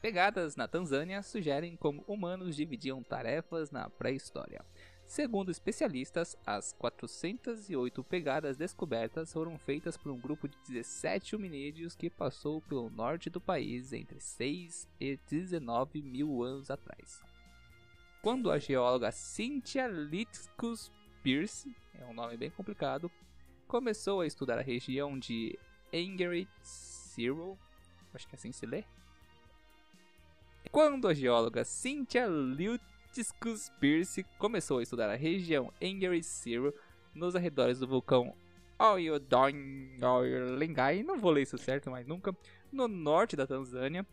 Pegadas 0.03 0.57
na 0.57 0.67
Tanzânia 0.67 1.23
sugerem 1.23 1.77
como 1.77 2.03
humanos 2.05 2.57
dividiam 2.57 3.01
tarefas 3.01 3.71
na 3.71 3.89
pré-história. 3.89 4.61
Segundo 5.07 5.49
especialistas, 5.49 6.35
as 6.45 6.73
408 6.73 8.03
pegadas 8.03 8.57
descobertas 8.57 9.31
foram 9.31 9.57
feitas 9.57 9.95
por 9.95 10.11
um 10.11 10.19
grupo 10.19 10.45
de 10.45 10.57
17 10.67 11.37
hominídeos 11.37 11.95
que 11.95 12.09
passou 12.09 12.61
pelo 12.63 12.89
norte 12.89 13.29
do 13.29 13.39
país 13.39 13.93
entre 13.93 14.19
6 14.19 14.89
e 14.99 15.17
19 15.25 16.01
mil 16.01 16.43
anos 16.43 16.69
atrás. 16.69 17.23
Quando 18.21 18.51
a 18.51 18.59
geóloga 18.59 19.09
Cynthia 19.09 19.87
Litkus 19.87 20.91
Pierce, 21.23 21.73
é 21.93 22.03
um 22.03 22.13
nome 22.13 22.35
bem 22.35 22.49
complicado, 22.49 23.09
começou 23.69 24.19
a 24.19 24.27
estudar 24.27 24.59
a 24.59 24.63
região 24.63 25.17
de 25.17 25.57
Engerit 25.93 26.49
Zero, 26.61 27.57
acho 28.13 28.27
que 28.27 28.35
assim 28.35 28.51
se 28.51 28.65
lê. 28.65 28.83
Quando 30.73 31.07
a 31.07 31.13
geóloga 31.13 31.63
Cynthia 31.63 32.25
Liutiscus 32.25 33.69
Pierce 33.79 34.25
começou 34.39 34.79
a 34.79 34.81
estudar 34.81 35.07
a 35.07 35.15
região 35.15 35.71
Engerit 35.79 36.25
Zero 36.25 36.73
nos 37.13 37.35
arredores 37.35 37.77
do 37.77 37.87
vulcão 37.87 38.33
Oyolengai, 40.01 41.03
não 41.03 41.19
vou 41.19 41.29
ler 41.29 41.43
isso 41.43 41.59
certo, 41.59 41.91
mas 41.91 42.07
nunca, 42.07 42.35
no 42.71 42.87
norte 42.87 43.35
da 43.35 43.45
Tanzânia, 43.45 44.03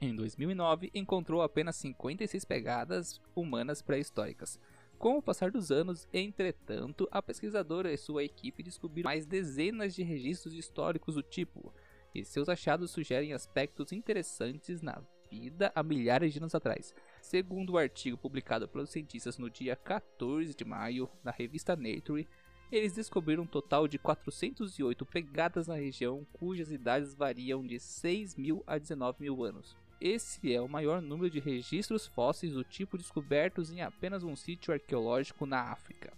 em 0.00 0.14
2009 0.14 0.92
encontrou 0.94 1.42
apenas 1.42 1.74
56 1.74 2.44
pegadas 2.44 3.20
humanas 3.34 3.82
pré-históricas. 3.82 4.60
Com 5.00 5.18
o 5.18 5.22
passar 5.22 5.50
dos 5.50 5.72
anos, 5.72 6.06
entretanto, 6.12 7.08
a 7.10 7.20
pesquisadora 7.20 7.92
e 7.92 7.98
sua 7.98 8.22
equipe 8.22 8.62
descobriram 8.62 9.08
mais 9.08 9.26
dezenas 9.26 9.92
de 9.92 10.04
registros 10.04 10.54
históricos 10.54 11.16
do 11.16 11.22
tipo, 11.24 11.74
e 12.14 12.24
seus 12.24 12.48
achados 12.48 12.92
sugerem 12.92 13.32
aspectos 13.32 13.90
interessantes 13.90 14.80
na 14.80 15.02
vida 15.30 15.72
há 15.74 15.82
milhares 15.82 16.32
de 16.32 16.38
anos 16.38 16.54
atrás. 16.54 16.94
Segundo 17.20 17.74
o 17.74 17.78
artigo 17.78 18.16
publicado 18.16 18.68
pelos 18.68 18.90
cientistas 18.90 19.38
no 19.38 19.50
dia 19.50 19.76
14 19.76 20.54
de 20.54 20.64
maio 20.64 21.08
na 21.22 21.30
revista 21.30 21.76
Nature, 21.76 22.26
eles 22.70 22.94
descobriram 22.94 23.44
um 23.44 23.46
total 23.46 23.86
de 23.86 23.98
408 23.98 25.06
pegadas 25.06 25.68
na 25.68 25.76
região 25.76 26.26
cujas 26.32 26.70
idades 26.70 27.14
variam 27.14 27.64
de 27.64 27.78
6 27.78 28.34
mil 28.36 28.64
a 28.66 28.76
19 28.76 29.22
mil 29.22 29.44
anos. 29.44 29.76
Esse 30.00 30.52
é 30.52 30.60
o 30.60 30.68
maior 30.68 31.00
número 31.00 31.30
de 31.30 31.40
registros 31.40 32.06
fósseis 32.06 32.52
do 32.52 32.64
tipo 32.64 32.98
descobertos 32.98 33.70
em 33.70 33.80
apenas 33.80 34.24
um 34.24 34.36
sítio 34.36 34.74
arqueológico 34.74 35.46
na 35.46 35.60
África. 35.72 36.12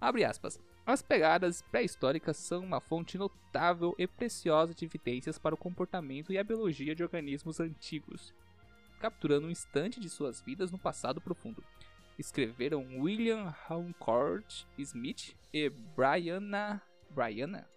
Abre 0.00 0.24
aspas. 0.24 0.60
As 0.86 1.00
pegadas 1.00 1.62
pré-históricas 1.62 2.36
são 2.36 2.62
uma 2.62 2.78
fonte 2.78 3.16
notável 3.16 3.94
e 3.98 4.06
preciosa 4.06 4.74
de 4.74 4.84
evidências 4.84 5.38
para 5.38 5.54
o 5.54 5.58
comportamento 5.58 6.30
e 6.30 6.36
a 6.36 6.44
biologia 6.44 6.94
de 6.94 7.02
organismos 7.02 7.58
antigos, 7.58 8.34
capturando 9.04 9.48
um 9.48 9.50
instante 9.50 10.00
de 10.00 10.08
suas 10.08 10.40
vidas 10.40 10.72
no 10.72 10.78
passado 10.78 11.20
profundo. 11.20 11.62
Escreveram 12.18 13.02
William 13.02 13.54
Harcourt 13.68 14.64
Smith 14.78 15.36
e 15.52 15.68
Brianna 15.68 16.80
Brianna 17.10 17.68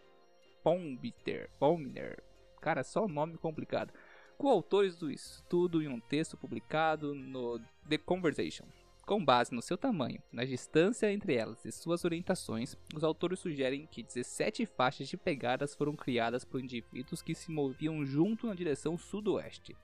Pombiter, 0.64 1.50
Pombner. 1.60 2.24
Cara, 2.62 2.82
só 2.82 3.10
nome 3.10 3.38
complicado 3.38 3.94
coautores 4.38 4.96
do 4.96 5.12
estudo 5.12 5.82
em 5.82 5.90
um 5.90 6.00
texto 6.00 6.38
publicado 6.38 7.14
no 7.14 7.60
The 7.90 7.98
Conversation. 7.98 8.66
Com 9.06 9.24
base 9.24 9.54
no 9.54 9.62
seu 9.62 9.78
tamanho, 9.78 10.22
na 10.32 10.46
distância 10.46 11.12
entre 11.12 11.36
elas 11.36 11.66
e 11.66 11.72
suas 11.74 12.06
orientações, 12.06 12.78
os 12.96 13.04
autores 13.04 13.40
sugerem 13.40 13.86
que 13.86 14.04
17 14.04 14.66
faixas 14.66 15.10
de 15.10 15.18
pegadas 15.18 15.76
foram 15.76 15.94
criadas 15.94 16.46
por 16.46 16.62
indivíduos 16.62 17.22
que 17.22 17.36
se 17.36 17.52
moviam 17.52 18.06
junto 18.06 18.48
na 18.48 18.54
direção 18.54 18.98
sudoeste. 18.98 19.76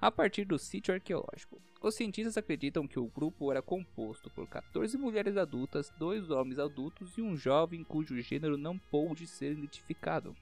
A 0.00 0.12
partir 0.12 0.44
do 0.44 0.56
sítio 0.60 0.94
arqueológico, 0.94 1.60
os 1.82 1.96
cientistas 1.96 2.36
acreditam 2.36 2.86
que 2.86 3.00
o 3.00 3.08
grupo 3.08 3.50
era 3.50 3.60
composto 3.60 4.30
por 4.30 4.46
14 4.46 4.96
mulheres 4.96 5.36
adultas, 5.36 5.92
dois 5.98 6.30
homens 6.30 6.60
adultos 6.60 7.18
e 7.18 7.22
um 7.22 7.36
jovem 7.36 7.82
cujo 7.82 8.20
gênero 8.20 8.56
não 8.56 8.78
pôde 8.78 9.26
ser 9.26 9.52
identificado. 9.52 10.36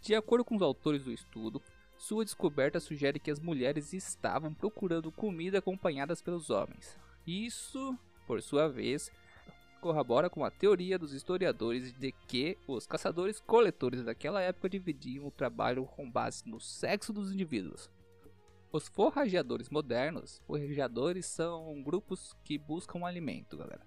De 0.00 0.14
acordo 0.14 0.42
com 0.42 0.56
os 0.56 0.62
autores 0.62 1.04
do 1.04 1.12
estudo, 1.12 1.60
sua 1.98 2.24
descoberta 2.24 2.80
sugere 2.80 3.18
que 3.18 3.30
as 3.30 3.38
mulheres 3.38 3.92
estavam 3.92 4.54
procurando 4.54 5.12
comida 5.12 5.58
acompanhadas 5.58 6.22
pelos 6.22 6.48
homens. 6.48 6.98
Isso, 7.26 7.98
por 8.26 8.40
sua 8.40 8.68
vez, 8.68 9.12
corrobora 9.82 10.30
com 10.30 10.46
a 10.46 10.50
teoria 10.50 10.98
dos 10.98 11.12
historiadores 11.12 11.92
de 11.92 12.10
que 12.26 12.56
os 12.66 12.86
caçadores-coletores 12.86 14.02
daquela 14.02 14.40
época 14.40 14.70
dividiam 14.70 15.26
o 15.26 15.30
trabalho 15.30 15.84
com 15.84 16.10
base 16.10 16.48
no 16.48 16.58
sexo 16.58 17.12
dos 17.12 17.30
indivíduos. 17.30 17.90
Os 18.74 18.88
forrageadores 18.88 19.70
modernos, 19.70 20.42
forrageadores 20.48 21.26
são 21.26 21.80
grupos 21.80 22.34
que 22.42 22.58
buscam 22.58 23.06
alimento, 23.06 23.56
galera. 23.56 23.86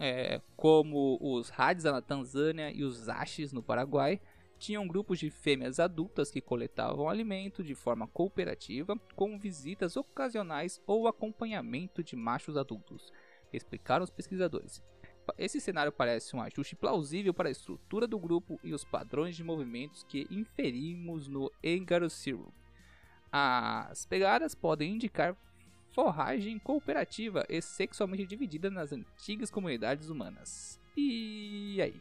É, 0.00 0.42
como 0.56 1.16
os 1.20 1.52
Hadza 1.56 1.92
na 1.92 2.02
Tanzânia 2.02 2.72
e 2.72 2.82
os 2.82 3.08
Ashis 3.08 3.52
no 3.52 3.62
Paraguai, 3.62 4.20
tinham 4.58 4.88
grupos 4.88 5.20
de 5.20 5.30
fêmeas 5.30 5.78
adultas 5.78 6.28
que 6.28 6.40
coletavam 6.40 7.08
alimento 7.08 7.62
de 7.62 7.76
forma 7.76 8.08
cooperativa, 8.08 8.98
com 9.14 9.38
visitas 9.38 9.96
ocasionais 9.96 10.82
ou 10.88 11.06
acompanhamento 11.06 12.02
de 12.02 12.16
machos 12.16 12.56
adultos, 12.56 13.12
explicaram 13.52 14.02
os 14.02 14.10
pesquisadores. 14.10 14.82
Esse 15.38 15.60
cenário 15.60 15.92
parece 15.92 16.34
um 16.34 16.42
ajuste 16.42 16.74
plausível 16.74 17.32
para 17.32 17.48
a 17.48 17.52
estrutura 17.52 18.08
do 18.08 18.18
grupo 18.18 18.58
e 18.64 18.74
os 18.74 18.84
padrões 18.84 19.36
de 19.36 19.44
movimentos 19.44 20.02
que 20.02 20.26
inferimos 20.28 21.28
no 21.28 21.48
Engarusiru. 21.62 22.52
As 23.38 24.06
pegadas 24.06 24.54
podem 24.54 24.94
indicar 24.94 25.36
forragem 25.92 26.58
cooperativa 26.58 27.44
e 27.50 27.60
sexualmente 27.60 28.24
dividida 28.24 28.70
nas 28.70 28.92
antigas 28.92 29.50
comunidades 29.50 30.08
humanas. 30.08 30.80
E 30.96 31.78
aí? 31.82 32.00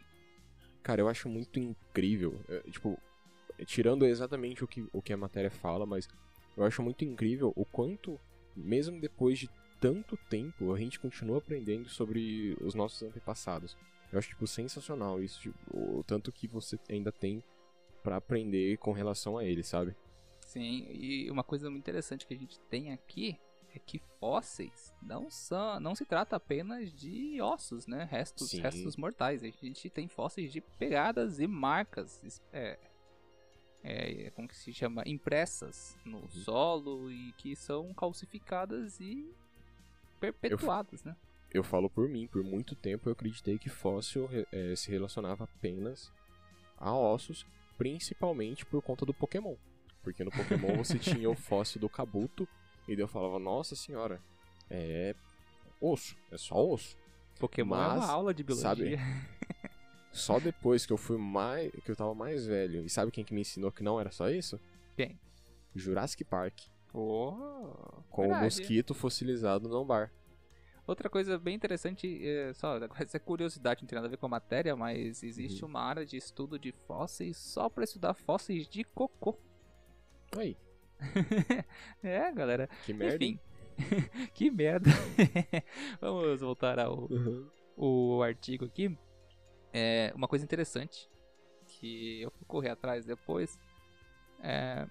Cara, 0.82 1.02
eu 1.02 1.10
acho 1.10 1.28
muito 1.28 1.60
incrível. 1.60 2.40
é, 2.48 2.60
tipo, 2.72 2.98
tirando 3.66 4.06
exatamente 4.06 4.64
o 4.64 4.68
que, 4.68 4.88
o 4.94 5.02
que 5.02 5.12
a 5.12 5.18
matéria 5.18 5.52
fala, 5.52 5.86
mas 5.86 6.08
eu 6.56 6.64
acho 6.64 6.82
muito 6.82 7.04
incrível 7.04 7.52
o 7.54 7.66
quanto, 7.66 8.18
mesmo 8.56 9.02
depois 9.02 9.38
de 9.38 9.50
tanto 9.82 10.16
tempo, 10.30 10.74
a 10.74 10.80
gente 10.80 11.02
continua 11.02 11.40
aprendendo 11.40 11.90
sobre 11.90 12.56
os 12.62 12.74
nossos 12.74 13.04
antepassados. 13.04 13.76
Eu 14.10 14.20
acho, 14.20 14.30
tipo, 14.30 14.48
sensacional 14.48 15.22
isso, 15.22 15.42
tipo, 15.42 15.58
o 15.74 16.02
tanto 16.02 16.32
que 16.32 16.48
você 16.48 16.80
ainda 16.90 17.12
tem 17.12 17.44
pra 18.02 18.16
aprender 18.16 18.78
com 18.78 18.94
relação 18.94 19.38
a 19.38 19.44
ele, 19.44 19.64
sabe? 19.64 19.94
Sim, 20.56 20.88
e 20.90 21.30
uma 21.30 21.44
coisa 21.44 21.70
muito 21.70 21.84
interessante 21.84 22.26
que 22.26 22.34
a 22.34 22.38
gente 22.38 22.58
tem 22.70 22.94
aqui 22.94 23.38
é 23.74 23.78
que 23.80 24.00
fósseis 24.22 24.94
não 25.02 25.30
são, 25.30 25.82
não 25.82 25.94
se 25.94 26.06
trata 26.06 26.38
apenas 26.38 26.94
de 26.94 27.42
ossos, 27.42 27.86
né? 27.86 28.06
Restos, 28.10 28.52
Sim. 28.52 28.62
restos 28.62 28.96
mortais. 28.96 29.44
A 29.44 29.50
gente 29.50 29.90
tem 29.90 30.08
fósseis 30.08 30.54
de 30.54 30.62
pegadas 30.62 31.42
e 31.42 31.46
marcas, 31.48 32.24
es- 32.24 32.42
é, 32.54 32.80
é, 33.84 34.32
como 34.32 34.48
que 34.48 34.56
se 34.56 34.72
chama, 34.74 35.04
impressas 35.06 35.98
no 36.06 36.20
Uhum. 36.22 36.30
solo 36.30 37.12
e 37.12 37.34
que 37.34 37.54
são 37.54 37.94
calcificadas 37.94 38.98
e 39.02 39.30
perpetuadas, 40.22 41.04
né? 41.04 41.18
Eu 41.54 41.66
falo 41.66 41.90
por 41.90 42.08
mim, 42.08 42.28
por 42.28 42.44
muito 42.46 42.78
tempo 42.78 43.10
eu 43.10 43.14
acreditei 43.14 43.60
que 43.60 43.68
fóssil 43.70 44.30
eh, 44.54 44.74
se 44.78 44.90
relacionava 44.90 45.44
apenas 45.44 46.10
a 46.78 46.96
ossos, 46.98 47.46
principalmente 47.78 48.66
por 48.66 48.82
conta 48.82 49.06
do 49.06 49.14
Pokémon. 49.14 49.56
Porque 50.06 50.24
no 50.24 50.30
Pokémon 50.32 50.78
você 50.78 50.98
tinha 51.00 51.28
o 51.30 51.36
fóssil 51.36 51.82
do 51.82 51.90
Kabuto, 51.90 52.48
e 52.88 52.96
daí 52.96 53.04
eu 53.04 53.08
falava, 53.08 53.40
nossa 53.40 53.76
senhora, 53.76 54.22
é 54.70 55.16
osso, 55.82 56.16
é 56.32 56.38
só 56.38 56.56
osso. 56.66 56.96
Pokémon 57.40 57.76
é 57.76 57.80
Mas, 57.80 58.04
uma 58.06 58.12
aula 58.14 58.34
de 58.34 58.44
biologia. 58.44 58.70
sabe, 58.70 58.98
Só 60.14 60.40
depois 60.40 60.86
que 60.86 60.94
eu 60.94 60.98
fui 60.98 61.18
mais. 61.18 61.70
que 61.84 61.92
eu 61.92 61.96
tava 61.96 62.16
mais 62.16 62.46
velho, 62.46 62.86
e 62.86 62.90
sabe 62.90 63.12
quem 63.12 63.26
que 63.26 63.34
me 63.34 63.42
ensinou 63.42 63.70
que 63.72 63.84
não 63.84 64.00
era 64.00 64.12
só 64.12 64.30
isso? 64.30 64.58
Quem? 64.96 65.20
Jurassic 65.76 66.24
Park, 66.24 66.58
Oh, 66.94 68.02
com 68.10 68.22
verdade. 68.22 68.42
o 68.42 68.44
mosquito 68.46 68.94
fossilizado 68.94 69.68
no 69.68 69.84
bar. 69.84 70.10
Outra 70.88 71.10
coisa 71.10 71.38
bem 71.38 71.56
interessante, 71.56 72.26
é, 72.26 72.54
só 72.54 72.78
essa 72.98 73.20
curiosidade 73.20 73.82
não 73.82 73.88
tem 73.88 73.96
nada 73.98 74.08
a 74.08 74.10
ver 74.10 74.16
com 74.18 74.28
a 74.28 74.30
matéria, 74.30 74.76
mas 74.76 75.22
existe 75.24 75.64
Uhum. 75.64 75.70
uma 75.72 75.82
área 75.82 76.06
de 76.06 76.16
estudo 76.16 76.58
de 76.60 76.72
fósseis 76.88 77.36
só 77.36 77.68
para 77.68 77.84
estudar 77.84 78.14
fósseis 78.14 78.68
de 78.70 78.84
cocô. 78.86 79.38
Aí, 80.38 80.58
é, 82.04 82.32
galera. 82.32 82.70
que 82.86 82.94
merda. 82.94 83.16
Enfim, 83.16 83.40
que 84.34 84.50
merda. 84.52 84.90
Vamos 86.02 86.42
voltar 86.42 86.80
ao 86.80 87.08
Uhum. 87.12 87.50
o 87.78 88.22
artigo 88.24 88.66
aqui. 88.66 88.98
É 89.74 90.12
uma 90.16 90.28
coisa 90.28 90.46
interessante 90.46 91.10
que 91.68 92.22
eu 92.22 92.32
fui 92.32 92.46
correr 92.48 92.70
atrás 92.70 93.06
depois. 93.06 93.60
É, 94.42 94.88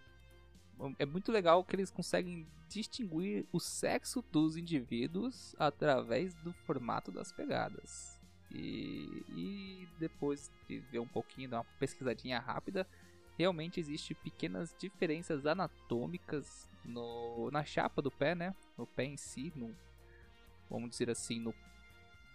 é 0.99 1.07
muito 1.07 1.33
legal 1.33 1.65
que 1.65 1.75
eles 1.77 1.91
conseguem 1.91 2.47
distinguir 2.69 3.47
o 3.53 3.59
sexo 3.61 4.23
dos 4.31 4.57
indivíduos 4.57 5.55
através 5.59 6.35
do 6.35 6.53
formato 6.67 7.11
das 7.11 7.33
pegadas. 7.33 8.21
E, 8.51 9.25
e 9.31 9.89
depois 9.99 10.53
de 10.69 10.79
ver 10.79 10.99
um 11.01 11.09
pouquinho, 11.09 11.49
dar 11.49 11.59
uma 11.61 11.67
pesquisadinha 11.79 12.39
rápida, 12.39 12.87
realmente 13.37 13.81
existe 13.81 14.15
pequenas 14.15 14.75
diferenças 14.79 15.47
anatômicas 15.47 16.71
no, 16.85 17.51
na 17.51 17.65
chapa 17.65 18.01
do 18.01 18.11
pé, 18.11 18.35
né? 18.35 18.55
No 18.77 18.87
pé 18.87 19.05
em 19.05 19.17
si, 19.17 19.53
no, 19.57 19.75
vamos 20.69 20.91
dizer 20.91 21.11
assim, 21.11 21.41
no 21.41 21.55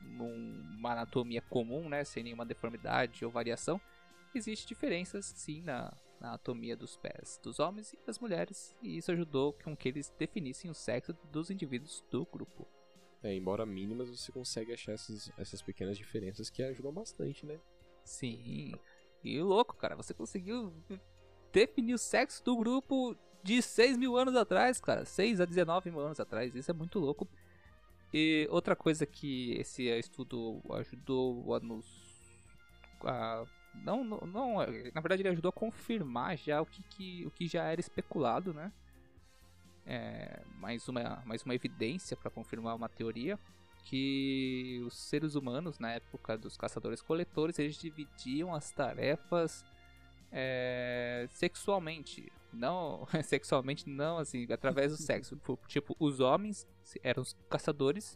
numa 0.02 0.94
anatomia 0.94 1.42
comum, 1.42 1.90
né, 1.90 2.06
sem 2.06 2.24
nenhuma 2.24 2.46
deformidade 2.46 3.26
ou 3.26 3.32
variação, 3.32 3.82
existe 4.34 4.68
diferenças 4.68 5.26
sim 5.26 5.62
na, 5.62 5.94
na 6.20 6.30
anatomia 6.30 6.76
dos 6.76 6.96
pés 6.96 7.40
dos 7.44 7.60
homens 7.60 7.94
e 7.94 8.00
das 8.06 8.20
mulheres, 8.20 8.76
e 8.82 8.98
isso 8.98 9.12
ajudou 9.12 9.54
com 9.54 9.76
que 9.76 9.90
eles 9.90 10.10
definissem 10.18 10.70
o 10.72 10.74
sexo 10.74 11.14
dos 11.32 11.50
indivíduos 11.50 12.04
do 12.10 12.26
grupo. 12.26 12.68
É, 13.22 13.36
embora 13.36 13.66
mínimas, 13.66 14.10
você 14.10 14.32
consegue 14.32 14.72
achar 14.72 14.94
essas, 14.94 15.30
essas 15.38 15.62
pequenas 15.62 15.98
diferenças 15.98 16.50
que 16.50 16.64
ajudam 16.64 16.94
bastante, 16.94 17.46
né? 17.46 17.60
Sim, 18.06 18.74
e 19.24 19.42
louco, 19.42 19.76
cara, 19.76 19.96
você 19.96 20.14
conseguiu 20.14 20.74
definir 21.52 21.94
o 21.94 21.98
sexo 21.98 22.44
do 22.44 22.56
grupo 22.56 23.16
de 23.44 23.62
6 23.62 23.98
mil 23.98 24.18
anos 24.18 24.36
atrás, 24.36 24.80
cara, 24.80 25.06
6 25.06 25.42
a 25.42 25.46
19 25.46 25.92
mil 25.92 26.00
anos 26.00 26.20
atrás, 26.20 26.56
isso 26.56 26.72
é 26.72 26.74
muito 26.74 27.00
louco. 27.00 27.28
E 28.14 28.48
outra 28.50 28.76
coisa 28.76 29.06
que 29.06 29.54
esse 29.54 29.84
estudo 29.84 30.62
ajudou 30.72 31.54
a 31.54 31.60
nos. 31.60 31.86
A, 33.04 33.46
não, 33.76 34.04
não, 34.04 34.56
na 34.58 35.02
verdade 35.02 35.22
ele 35.22 35.30
ajudou 35.30 35.50
a 35.50 35.54
confirmar 35.54 36.38
já 36.38 36.62
o 36.62 36.66
que, 36.66 36.82
que, 36.84 37.26
o 37.26 37.32
que 37.32 37.48
já 37.48 37.64
era 37.66 37.80
especulado, 37.80 38.54
né? 38.54 38.72
É, 39.86 40.44
mais, 40.60 40.88
uma, 40.88 41.22
mais 41.26 41.44
uma 41.44 41.56
evidência 41.56 42.18
para 42.18 42.30
confirmar 42.30 42.76
uma 42.76 42.90
teoria 42.90 43.40
que 43.84 44.82
os 44.86 44.96
seres 44.98 45.36
humanos 45.36 45.80
na 45.80 45.94
época 45.94 46.38
dos 46.38 46.56
caçadores-coletores 46.58 47.58
eles 47.60 47.76
dividiam 47.76 48.54
as 48.54 48.72
tarefas 48.72 49.64
é, 50.32 51.26
sexualmente, 51.32 52.32
não 52.54 53.08
sexualmente 53.24 53.90
não 53.90 54.18
assim 54.18 54.46
através 54.52 54.92
do 54.92 54.98
sexo, 55.02 55.38
Por- 55.44 55.58
tipo 55.68 55.96
os 56.00 56.20
homens 56.20 56.68
eram 57.04 57.22
os 57.22 57.36
caçadores 57.50 58.16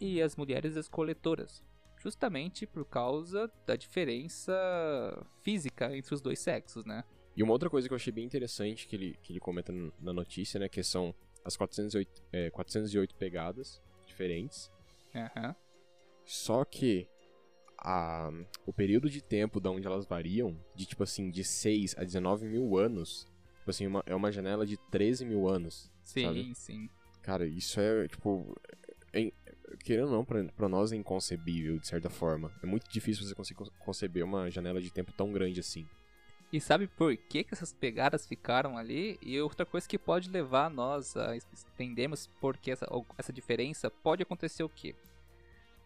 e 0.00 0.20
as 0.20 0.36
mulheres 0.36 0.76
as 0.76 0.88
coletoras, 0.88 1.64
justamente 2.02 2.66
por 2.66 2.84
causa 2.84 3.50
da 3.66 3.76
diferença 3.76 4.52
física 5.42 5.96
entre 5.96 6.14
os 6.14 6.20
dois 6.20 6.38
sexos, 6.40 6.84
né? 6.84 7.04
E 7.36 7.42
uma 7.42 7.52
outra 7.52 7.70
coisa 7.70 7.86
que 7.86 7.94
eu 7.94 7.96
achei 7.96 8.12
bem 8.12 8.24
interessante 8.24 8.86
que 8.88 8.96
ele, 8.96 9.16
que 9.22 9.32
ele 9.32 9.38
comenta 9.40 9.72
na 10.00 10.12
notícia, 10.12 10.58
né? 10.58 10.68
Que 10.68 10.82
são 10.82 11.14
as 11.44 11.56
408, 11.56 12.22
é, 12.32 12.50
408 12.50 13.14
pegadas 13.14 13.80
diferentes. 14.04 14.70
Aham. 15.18 15.54
Só 16.24 16.64
que 16.64 17.08
a, 17.78 18.30
o 18.66 18.72
período 18.72 19.08
de 19.08 19.22
tempo 19.22 19.60
da 19.60 19.70
onde 19.70 19.86
elas 19.86 20.06
variam, 20.06 20.58
de 20.74 20.84
tipo 20.86 21.02
assim, 21.02 21.30
de 21.30 21.44
6 21.44 21.94
a 21.96 22.04
19 22.04 22.46
mil 22.46 22.76
anos, 22.76 23.26
tipo 23.58 23.70
assim, 23.70 23.86
uma, 23.86 24.02
é 24.06 24.14
uma 24.14 24.32
janela 24.32 24.66
de 24.66 24.76
13 24.90 25.24
mil 25.24 25.48
anos. 25.48 25.90
Sim, 26.04 26.22
Sabe? 26.22 26.54
sim. 26.54 26.90
Cara, 27.22 27.46
isso 27.46 27.80
é, 27.80 28.08
tipo. 28.08 28.54
é- 29.12 29.32
querendo 29.84 30.06
ou 30.06 30.12
não, 30.12 30.24
pra, 30.24 30.42
pra 30.44 30.68
nós 30.68 30.92
é 30.92 30.96
inconcebível, 30.96 31.78
de 31.78 31.86
certa 31.86 32.08
forma. 32.08 32.50
É 32.62 32.66
muito 32.66 32.88
difícil 32.90 33.26
você 33.26 33.34
conseguir 33.34 33.58
con- 33.58 33.70
conceber 33.78 34.24
uma 34.24 34.50
janela 34.50 34.80
de 34.80 34.90
tempo 34.90 35.12
tão 35.12 35.30
grande 35.30 35.60
assim. 35.60 35.86
E 36.50 36.60
sabe 36.60 36.86
por 36.86 37.14
que, 37.14 37.44
que 37.44 37.52
essas 37.52 37.72
pegadas 37.74 38.26
ficaram 38.26 38.78
ali? 38.78 39.18
E 39.20 39.38
outra 39.40 39.66
coisa 39.66 39.86
que 39.86 39.98
pode 39.98 40.30
levar 40.30 40.70
nós 40.70 41.14
a 41.16 41.36
entendermos 41.36 42.26
por 42.40 42.56
que 42.56 42.70
essa, 42.70 42.86
essa 43.18 43.32
diferença 43.32 43.90
pode 43.90 44.22
acontecer 44.22 44.62
o 44.62 44.68
quê? 44.68 44.94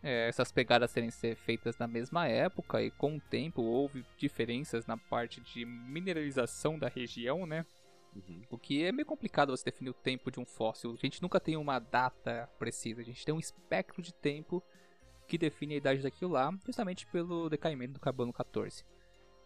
É, 0.04 0.28
essas 0.28 0.52
pegadas 0.52 0.92
terem 0.92 1.10
ser 1.10 1.36
feitas 1.36 1.78
na 1.78 1.86
mesma 1.86 2.28
época 2.28 2.82
e 2.82 2.90
com 2.92 3.16
o 3.16 3.20
tempo 3.20 3.62
houve 3.62 4.04
diferenças 4.16 4.86
na 4.86 4.96
parte 4.96 5.40
de 5.40 5.64
mineralização 5.64 6.78
da 6.78 6.88
região, 6.88 7.44
né? 7.44 7.66
Uhum. 8.14 8.42
O 8.50 8.58
que 8.58 8.84
é 8.84 8.92
meio 8.92 9.06
complicado 9.06 9.56
você 9.56 9.64
definir 9.64 9.90
o 9.90 9.94
tempo 9.94 10.30
de 10.30 10.38
um 10.38 10.44
fóssil. 10.44 10.92
A 10.92 10.96
gente 10.96 11.22
nunca 11.22 11.40
tem 11.40 11.56
uma 11.56 11.78
data 11.78 12.48
precisa, 12.58 13.00
a 13.00 13.04
gente 13.04 13.24
tem 13.24 13.34
um 13.34 13.40
espectro 13.40 14.02
de 14.02 14.12
tempo 14.12 14.62
que 15.26 15.38
define 15.38 15.74
a 15.74 15.78
idade 15.78 16.02
daquilo 16.02 16.32
lá, 16.32 16.52
justamente 16.66 17.06
pelo 17.06 17.48
decaimento 17.48 17.94
do 17.94 18.00
carbono 18.00 18.32
14. 18.32 18.84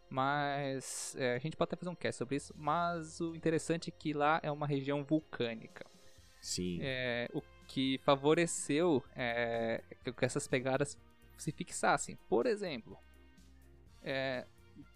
Mas 0.09 1.17
é, 1.19 1.35
a 1.35 1.39
gente 1.39 1.57
pode 1.57 1.69
até 1.69 1.77
fazer 1.77 1.91
um 1.91 1.95
cast 1.95 2.19
sobre 2.19 2.37
isso. 2.37 2.55
Mas 2.57 3.21
o 3.21 3.35
interessante 3.35 3.91
é 3.91 3.93
que 3.93 4.13
lá 4.13 4.41
é 4.43 4.51
uma 4.51 4.67
região 4.67 5.05
vulcânica. 5.05 5.85
Sim. 6.41 6.79
É, 6.81 7.29
o 7.35 7.43
que 7.67 7.99
favoreceu 8.05 9.03
é, 9.15 9.83
que 10.05 10.25
essas 10.25 10.47
pegadas 10.47 10.97
se 11.37 11.53
fixassem. 11.53 12.17
Por 12.29 12.47
exemplo, 12.47 12.97
é, 14.03 14.47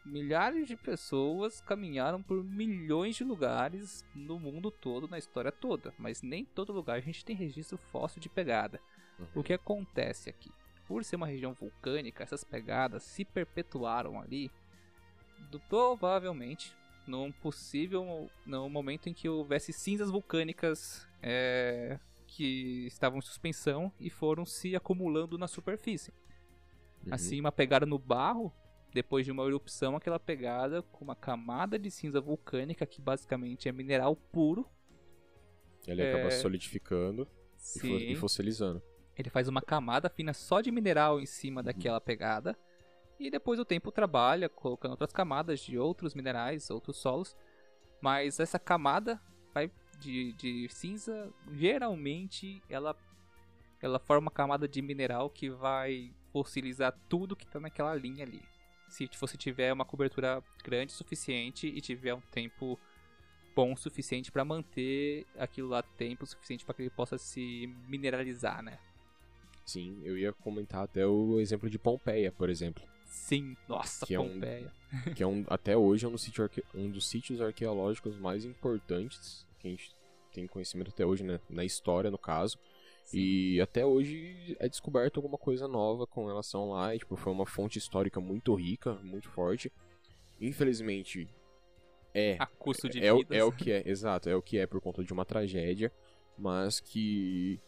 milhares 0.05 0.69
de 0.69 0.77
pessoas 0.77 1.61
caminharam 1.61 2.23
por 2.23 2.43
milhões 2.45 3.17
de 3.17 3.25
lugares 3.25 4.05
no 4.15 4.39
mundo 4.39 4.71
todo, 4.71 5.09
na 5.09 5.19
história 5.19 5.53
toda. 5.53 5.93
Mas 5.99 6.23
nem 6.23 6.45
todo 6.45 6.73
lugar 6.73 6.97
a 6.97 7.01
gente 7.01 7.25
tem 7.25 7.37
registro 7.37 7.77
fóssil 7.77 8.21
de 8.21 8.29
pegada. 8.29 8.81
Uhum. 9.19 9.27
O 9.37 9.43
que 9.43 9.53
acontece 9.53 10.31
aqui? 10.31 10.51
Por 10.87 11.05
ser 11.05 11.17
uma 11.17 11.27
região 11.27 11.53
vulcânica, 11.53 12.23
essas 12.23 12.43
pegadas 12.43 13.03
se 13.03 13.25
perpetuaram 13.25 14.21
ali 14.21 14.51
do, 15.51 15.61
provavelmente 15.61 16.75
num 17.07 17.33
possível 17.33 18.31
no 18.47 18.69
momento 18.69 19.09
em 19.09 19.15
que 19.15 19.29
houvesse 19.29 19.73
cinzas 19.73 20.11
vulcânicas 20.11 21.09
é, 21.23 21.99
que 22.27 22.87
estavam 22.87 23.19
em 23.19 23.23
suspensão 23.23 23.93
e 23.99 24.09
foram 24.09 24.45
se 24.45 24.77
acumulando 24.77 25.37
na 25.37 25.49
superfície. 25.49 26.13
Uhum. 27.05 27.15
Assim, 27.15 27.41
uma 27.41 27.51
pegada 27.51 27.85
no 27.85 27.99
barro, 27.99 28.53
depois 28.93 29.25
de 29.25 29.33
uma 29.33 29.45
erupção, 29.45 29.97
aquela 29.97 30.21
pegada 30.21 30.83
com 30.83 31.05
uma 31.05 31.17
camada 31.17 31.79
de 31.79 31.91
cinza 31.91 32.21
vulcânica 32.21 32.87
que 32.87 33.01
basicamente 33.01 33.69
é 33.69 33.73
mineral 33.73 34.15
puro. 34.15 34.69
Ele 35.87 36.03
é, 36.03 36.13
acaba 36.13 36.31
solidificando 36.31 37.27
Sim. 37.57 37.97
e 37.97 38.15
fossilizando. 38.15 38.83
Ele 39.17 39.31
faz 39.31 39.49
uma 39.49 39.61
camada 39.61 40.09
fina 40.09 40.33
só 40.33 40.61
de 40.61 40.71
mineral 40.71 41.21
em 41.21 41.27
cima 41.27 41.63
daquela 41.63 42.01
pegada. 42.01 42.57
E 43.21 43.31
depois 43.31 43.61
o 43.61 43.67
tempo 43.67 43.93
trabalha 43.93 44.49
colocando 44.49 44.93
outras 44.93 45.13
camadas 45.13 45.61
de 45.61 45.77
outros 45.77 46.15
minerais, 46.15 46.71
outros 46.71 46.97
solos. 46.97 47.37
Mas 48.01 48.41
essa 48.41 48.59
camada 48.59 49.21
vai 49.53 49.71
de, 49.99 50.33
de 50.33 50.67
cinza, 50.71 51.31
geralmente 51.53 52.63
ela, 52.71 52.97
ela 53.83 53.99
forma 53.99 54.23
uma 54.23 54.31
camada 54.31 54.67
de 54.67 54.81
mineral 54.81 55.29
que 55.29 55.51
vai 55.51 56.11
fossilizar 56.33 56.99
tudo 57.11 57.37
que 57.37 57.45
está 57.45 57.61
naquela 57.61 57.95
linha 57.95 58.25
ali. 58.25 58.41
Se 58.89 59.09
você 59.21 59.37
tiver 59.37 59.71
uma 59.71 59.85
cobertura 59.85 60.43
grande 60.65 60.95
o 60.95 60.97
suficiente 60.97 61.67
e 61.67 61.79
tiver 61.83 62.15
um 62.15 62.23
tempo 62.23 62.81
bom 63.55 63.75
o 63.75 63.77
suficiente 63.77 64.33
para 64.33 64.47
manter 64.47 65.27
aquilo 65.39 65.69
lá 65.69 65.83
tempo 65.83 66.25
suficiente 66.25 66.65
para 66.65 66.75
que 66.75 66.83
ele 66.83 66.91
possa 66.91 67.19
se 67.19 67.67
mineralizar, 67.87 68.63
né? 68.63 68.79
Sim, 69.67 70.01
eu 70.03 70.17
ia 70.17 70.33
comentar 70.33 70.85
até 70.85 71.07
o 71.07 71.39
exemplo 71.39 71.69
de 71.69 71.79
Pompeia, 71.79 72.33
por 72.33 72.49
exemplo. 72.49 72.83
Sim, 73.11 73.57
nossa, 73.69 74.07
Que 74.07 74.15
é 74.15 74.21
um- 74.21 74.29
Pompeia. 74.35 74.73
que 75.17 75.23
é 75.23 75.27
um, 75.27 75.45
até 75.49 75.77
hoje 75.77 76.07
é 76.07 76.09
um 76.09 76.15
arque- 76.43 76.65
um 76.75 76.89
dos 76.91 77.07
sítios 77.07 77.41
arqueológicos 77.41 78.17
mais 78.17 78.45
importantes 78.45 79.47
que 79.59 79.69
a 79.69 79.71
gente 79.71 79.95
tem 80.33 80.47
conhecimento 80.47 80.89
até 80.91 81.05
hoje, 81.05 81.23
né? 81.25 81.41
Na 81.51 81.65
história, 81.65 82.11
no 82.11 82.19
caso. 82.19 82.57
E 83.13 83.61
até 83.61 83.85
hoje 83.85 84.57
é 84.61 84.69
descoberto 84.69 85.17
alguma 85.19 85.37
coisa 85.37 85.67
nova 85.67 86.07
com 86.07 86.27
relação 86.27 86.71
lá. 86.71 86.95
E, 86.95 86.99
tipo, 87.01 87.17
foi 87.17 87.33
uma 87.33 87.45
fonte 87.47 87.77
histórica 87.79 88.21
muito 88.21 88.55
rica, 88.55 88.95
muito 89.03 89.29
forte. 89.29 89.73
Infelizmente, 90.41 91.29
é. 92.15 92.37
A 92.39 92.47
custo 92.47 92.89
de 92.89 93.05
é, 93.05 93.13
o- 93.13 93.19
vidas. 93.19 93.37
é 93.39 93.45
o 93.45 93.53
que 93.53 93.73
é, 93.73 93.83
exato, 93.89 94.29
é 94.29 94.37
o 94.37 94.43
que 94.43 94.59
é 94.59 94.67
por 94.67 94.81
conta 94.81 95.03
de 95.03 95.13
uma 95.13 95.25
tragédia. 95.25 95.93
Mas 96.39 96.81
que. 96.81 97.61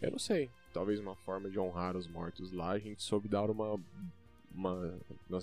Eu 0.00 0.12
não 0.12 0.18
sei. 0.18 0.50
Talvez 0.72 1.00
uma 1.00 1.16
forma 1.16 1.50
de 1.50 1.58
honrar 1.58 1.96
os 1.96 2.06
mortos 2.06 2.52
lá, 2.52 2.70
a 2.70 2.78
gente 2.78 3.02
soube 3.02 3.28
dar 3.28 3.50
uma. 3.50 3.78
Uma 4.50 4.98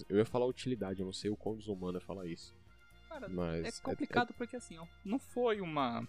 eu 0.09 0.17
ia 0.17 0.25
falar 0.25 0.45
utilidade, 0.45 0.99
eu 0.99 1.05
não 1.05 1.13
sei 1.13 1.29
o 1.29 1.37
quão 1.37 1.55
desumano 1.55 1.97
é 1.97 2.01
falar 2.01 2.25
isso. 2.27 2.53
Cara, 3.07 3.29
Mas 3.29 3.79
é 3.79 3.81
complicado 3.81 4.33
porque 4.33 4.55
assim, 4.55 4.77
ó, 4.77 4.85
não 5.03 5.19
foi 5.19 5.61
uma 5.61 6.07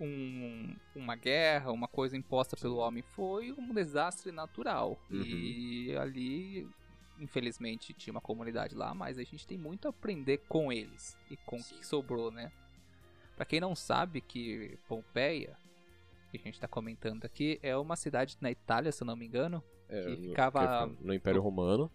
um- 0.00 0.74
uma 0.94 1.14
guerra, 1.14 1.72
uma 1.72 1.86
coisa 1.88 2.16
imposta 2.16 2.56
pelo 2.56 2.76
homem, 2.76 3.02
foi 3.02 3.52
um 3.52 3.72
desastre 3.74 4.32
natural. 4.32 4.98
Uhum. 5.10 5.22
E 5.22 5.94
ali, 5.96 6.66
infelizmente, 7.18 7.92
tinha 7.92 8.12
uma 8.12 8.20
comunidade 8.20 8.74
lá, 8.74 8.94
mas 8.94 9.18
a 9.18 9.22
gente 9.24 9.46
tem 9.46 9.58
muito 9.58 9.86
a 9.86 9.90
aprender 9.90 10.38
com 10.48 10.72
eles 10.72 11.18
e 11.30 11.36
com 11.36 11.56
o 11.56 11.64
que 11.64 11.84
sobrou, 11.86 12.30
né? 12.30 12.50
Pra 13.36 13.44
quem 13.44 13.60
não 13.60 13.74
sabe 13.74 14.20
que 14.20 14.78
Pompeia, 14.88 15.56
que 16.38 16.48
a 16.48 16.50
gente 16.50 16.60
tá 16.60 16.68
comentando 16.68 17.24
aqui, 17.24 17.58
é 17.62 17.76
uma 17.76 17.96
cidade 17.96 18.36
na 18.40 18.50
Itália, 18.50 18.92
se 18.92 19.02
eu 19.02 19.06
não 19.06 19.16
me 19.16 19.26
engano, 19.26 19.62
É, 19.88 20.04
que 20.04 20.16
ficava- 20.28 20.88
que 20.88 21.04
no 21.04 21.12
Império 21.14 21.40
Romano. 21.42 21.90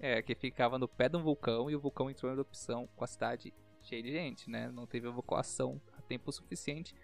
é, 0.00 0.22
que 0.22 0.34
ficava 0.34 0.78
no 0.78 0.86
pé 0.88 1.08
de 1.08 1.16
um 1.16 1.22
vulcão 1.22 1.70
e 1.70 1.74
o 1.76 1.80
vulcão 1.80 2.10
entrou 2.10 2.30
em 2.30 2.34
erupção 2.34 2.86
com 2.94 3.04
a 3.04 3.06
cidade 3.06 3.52
cheia 3.82 4.02
de 4.02 4.12
gente, 4.12 4.48
né? 4.50 4.70
Não 4.70 4.86
teve 4.86 5.08
evacuação 5.08 5.80
a 5.96 6.02
tempo 6.02 6.30
suficiente. 6.30 6.94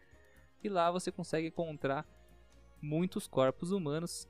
E 0.62 0.68
lá 0.68 0.90
você 0.90 1.10
consegue 1.10 1.48
encontrar 1.48 2.06
muitos 2.80 3.26
corpos 3.26 3.70
humanos, 3.72 4.28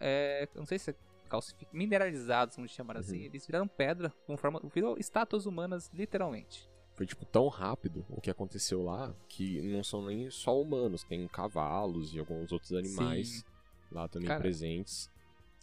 é, 0.00 0.48
não 0.54 0.66
sei 0.66 0.78
se 0.78 0.90
é 0.90 0.94
calcific- 1.28 1.68
mineralizados, 1.72 2.56
vamos 2.56 2.70
chamar 2.72 2.96
assim. 2.96 3.18
Uhum. 3.18 3.24
Eles 3.24 3.46
viraram 3.46 3.66
pedra, 3.68 4.10
com 4.26 4.36
forma, 4.36 4.60
virou 4.72 4.96
estátuas 4.98 5.46
humanas, 5.46 5.90
literalmente. 5.92 6.67
Foi, 6.98 7.06
tipo, 7.06 7.24
tão 7.24 7.46
rápido 7.46 8.04
o 8.10 8.20
que 8.20 8.28
aconteceu 8.28 8.82
lá 8.82 9.14
que 9.28 9.62
não 9.62 9.84
são 9.84 10.04
nem 10.04 10.28
só 10.30 10.60
humanos, 10.60 11.04
tem 11.04 11.28
cavalos 11.28 12.12
e 12.12 12.18
alguns 12.18 12.50
outros 12.50 12.72
animais 12.72 13.28
Sim. 13.28 13.44
lá 13.92 14.08
também 14.08 14.26
Cara, 14.26 14.40
presentes. 14.40 15.08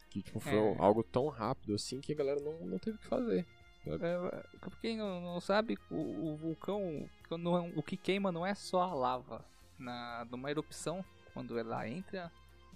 Que, 0.10 0.22
tipo, 0.24 0.40
foi 0.40 0.54
é. 0.58 0.76
algo 0.80 1.04
tão 1.04 1.28
rápido 1.28 1.76
assim 1.76 2.00
que 2.00 2.14
a 2.14 2.16
galera 2.16 2.40
não, 2.40 2.66
não 2.66 2.80
teve 2.80 2.96
o 2.96 3.00
que 3.02 3.06
fazer. 3.08 3.46
É, 3.86 4.18
pra 4.62 4.72
quem 4.80 4.96
não, 4.96 5.20
não 5.20 5.42
sabe, 5.42 5.78
o, 5.92 6.32
o 6.32 6.38
vulcão, 6.38 7.06
não 7.32 7.58
é- 7.58 7.74
o 7.76 7.84
que 7.84 7.98
queima 7.98 8.32
não 8.32 8.46
é 8.46 8.56
só 8.56 8.82
a 8.84 8.94
lava. 8.94 9.44
Na, 9.78 10.26
numa 10.32 10.50
erupção, 10.50 11.04
quando 11.34 11.60
ela 11.60 11.86
entra, 11.86 12.32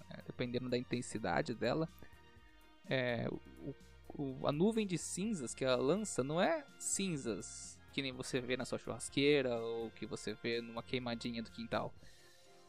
é, 0.10 0.22
dependendo 0.28 0.68
da 0.70 0.78
intensidade 0.78 1.56
dela, 1.56 1.88
é, 2.90 3.26
o- 3.32 3.74
o- 4.22 4.46
a 4.48 4.52
nuvem 4.52 4.86
de 4.86 4.98
cinzas 4.98 5.56
que 5.56 5.64
ela 5.64 5.78
lança 5.82 6.22
não 6.26 6.42
é 6.42 6.66
cinzas 6.78 7.79
que 8.00 8.04
nem 8.04 8.14
você 8.14 8.40
vê 8.40 8.56
na 8.56 8.64
sua 8.64 8.80
churrasqueira 8.80 9.60
ou 9.60 9.92
que 9.92 10.06
você 10.06 10.34
vê 10.34 10.62
numa 10.62 10.82
queimadinha 10.82 11.44
do 11.44 11.52
quintal. 11.52 11.94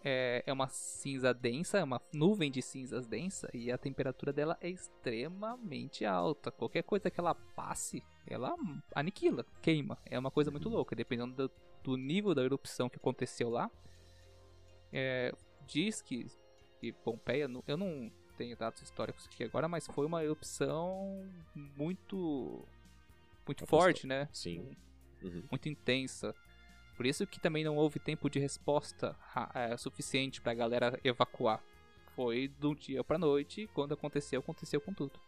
É, 0.02 0.42
é 0.44 0.52
uma 0.52 0.66
cinza 0.66 1.32
densa, 1.32 1.78
é 1.78 1.84
uma 1.84 2.00
nuvem 2.12 2.50
de 2.50 2.60
cinzas 2.60 3.06
densa 3.06 3.48
e 3.54 3.70
a 3.70 3.78
temperatura 3.78 4.32
dela 4.32 4.58
é 4.60 4.68
extremamente 4.68 6.04
alta. 6.04 6.50
Qualquer 6.50 6.82
coisa 6.82 7.10
que 7.10 7.20
ela 7.20 7.34
passe, 7.34 8.02
ela 8.26 8.56
aniquila, 8.92 9.46
queima. 9.62 9.96
É 10.04 10.18
uma 10.18 10.32
coisa 10.32 10.50
muito 10.50 10.68
louca, 10.68 10.96
dependendo 10.96 11.48
do, 11.48 11.52
do 11.84 11.96
nível 11.96 12.34
da 12.34 12.42
erupção 12.42 12.88
que 12.88 12.96
aconteceu 12.96 13.50
lá. 13.50 13.70
É, 14.92 15.32
diz 15.64 16.02
que, 16.02 16.26
que 16.80 16.90
Pompeia, 16.92 17.48
eu 17.68 17.76
não 17.76 18.10
tenho 18.36 18.56
dados 18.56 18.82
históricos 18.82 19.26
aqui 19.26 19.44
agora, 19.44 19.68
mas 19.68 19.86
foi 19.86 20.06
uma 20.06 20.24
erupção 20.24 21.24
muito 21.54 22.66
muito 23.46 23.66
forte, 23.66 24.06
né? 24.06 24.28
Sim. 24.32 24.76
Uhum. 25.22 25.42
muito 25.50 25.68
intensa. 25.68 26.34
Por 26.96 27.06
isso 27.06 27.26
que 27.26 27.40
também 27.40 27.64
não 27.64 27.76
houve 27.76 27.98
tempo 27.98 28.28
de 28.28 28.38
resposta 28.38 29.16
é, 29.54 29.76
suficiente 29.76 30.40
pra 30.40 30.52
galera 30.52 30.98
evacuar. 31.02 31.62
Foi 32.14 32.48
do 32.48 32.74
dia 32.74 33.02
pra 33.02 33.16
noite, 33.16 33.62
e 33.62 33.66
quando 33.68 33.94
aconteceu, 33.94 34.40
aconteceu 34.40 34.80
com 34.80 34.92
tudo. 34.92 35.18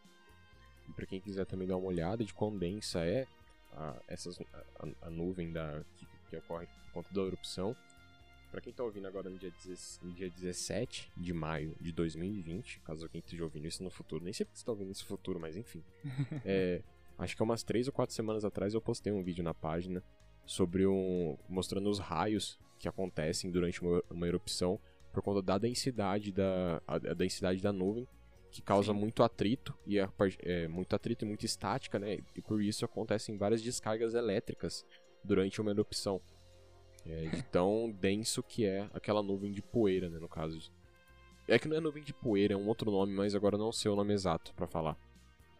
E 0.88 0.92
pra 0.92 1.07
quem 1.07 1.20
quiser 1.20 1.46
também 1.46 1.66
dar 1.66 1.76
uma 1.76 1.87
olhada 1.87 2.24
de 2.24 2.35
quão 2.35 2.57
densa 2.57 3.05
é 3.07 3.26
a, 3.72 3.96
essas, 4.07 4.38
a, 4.40 5.07
a 5.07 5.11
nuvem 5.11 5.50
da, 5.50 5.83
que, 5.96 6.07
que 6.28 6.37
ocorre 6.37 6.66
por 6.66 6.92
conta 6.92 7.14
da 7.14 7.22
erupção. 7.22 7.74
Pra 8.50 8.61
quem 8.61 8.70
tá 8.70 8.85
ouvindo 8.85 9.09
agora 9.09 9.31
no 9.31 9.38
dia, 9.38 9.50
16 9.50 10.00
no 10.02 10.12
dia 10.12 10.28
17 10.28 11.11
de 11.16 11.33
maio 11.33 11.74
de 11.81 11.90
2020, 11.90 12.81
caso 12.81 13.05
alguém 13.07 13.20
esteja 13.20 13.44
ouvindo 13.44 13.66
isso 13.66 13.83
no 13.83 13.88
futuro, 13.88 14.22
nem 14.22 14.33
sei 14.35 14.44
porque 14.44 14.59
você 14.59 14.64
tá 14.66 14.72
ouvindo 14.72 14.90
isso 14.90 15.05
no 15.05 15.09
futuro, 15.09 15.40
mas 15.40 15.57
enfim. 15.57 15.83
É, 16.44 16.83
acho 17.18 17.37
que 17.37 17.42
umas 17.42 17.62
3 17.62 17.87
ou 17.87 17.92
4 17.92 18.14
semanas 18.14 18.44
atrás 18.44 18.75
eu 18.75 18.81
postei 18.81 19.12
um 19.12 19.22
vídeo 19.22 19.44
na 19.44 19.55
página 19.55 20.03
sobre 20.44 20.87
um. 20.87 21.37
mostrando 21.48 21.88
os 21.88 21.98
raios 21.98 22.59
que 22.79 22.88
acontecem 22.88 23.51
durante 23.51 23.81
uma, 23.83 24.03
uma 24.11 24.27
erupção 24.27 24.79
por 25.12 25.22
conta 25.22 25.42
da 25.42 25.59
densidade 25.59 26.33
da, 26.33 26.83
a, 26.87 26.94
a 26.94 27.14
densidade 27.14 27.61
da 27.62 27.72
nuvem 27.72 28.09
que 28.53 28.61
causa 28.61 28.92
Sim. 28.92 28.98
muito 28.98 29.22
atrito 29.22 29.75
e 29.87 29.98
a 29.98 30.09
é, 30.40 30.68
muito 30.68 30.94
atrito 30.94 31.25
e 31.25 31.29
muita 31.29 31.46
estática, 31.46 31.98
né? 31.98 32.18
E 32.37 32.42
por 32.42 32.62
isso 32.62 32.85
acontecem 32.85 33.38
várias 33.38 33.62
descargas 33.62 34.14
elétricas 34.14 34.85
durante 35.25 35.61
uma 35.61 35.70
erupção. 35.70 36.20
É, 37.05 37.31
de 37.31 37.42
tão 37.44 37.90
denso 37.90 38.44
que 38.44 38.64
é 38.64 38.88
aquela 38.94 39.22
nuvem 39.22 39.51
de 39.51 39.61
poeira, 39.61 40.09
né, 40.09 40.20
no 40.20 40.29
caso. 40.29 40.70
É 41.48 41.59
que 41.59 41.66
não 41.66 41.77
é 41.77 41.81
nuvem 41.81 42.05
de 42.05 42.14
poeira, 42.14 42.55
é 42.55 42.57
um 42.57 42.68
outro 42.68 42.90
nome, 42.92 43.12
mas 43.12 43.35
agora 43.35 43.59
não 43.59 43.72
sei 43.72 43.90
o 43.90 43.96
nome 43.96 44.12
exato 44.12 44.55
pra 44.55 44.68
falar. 44.68 44.96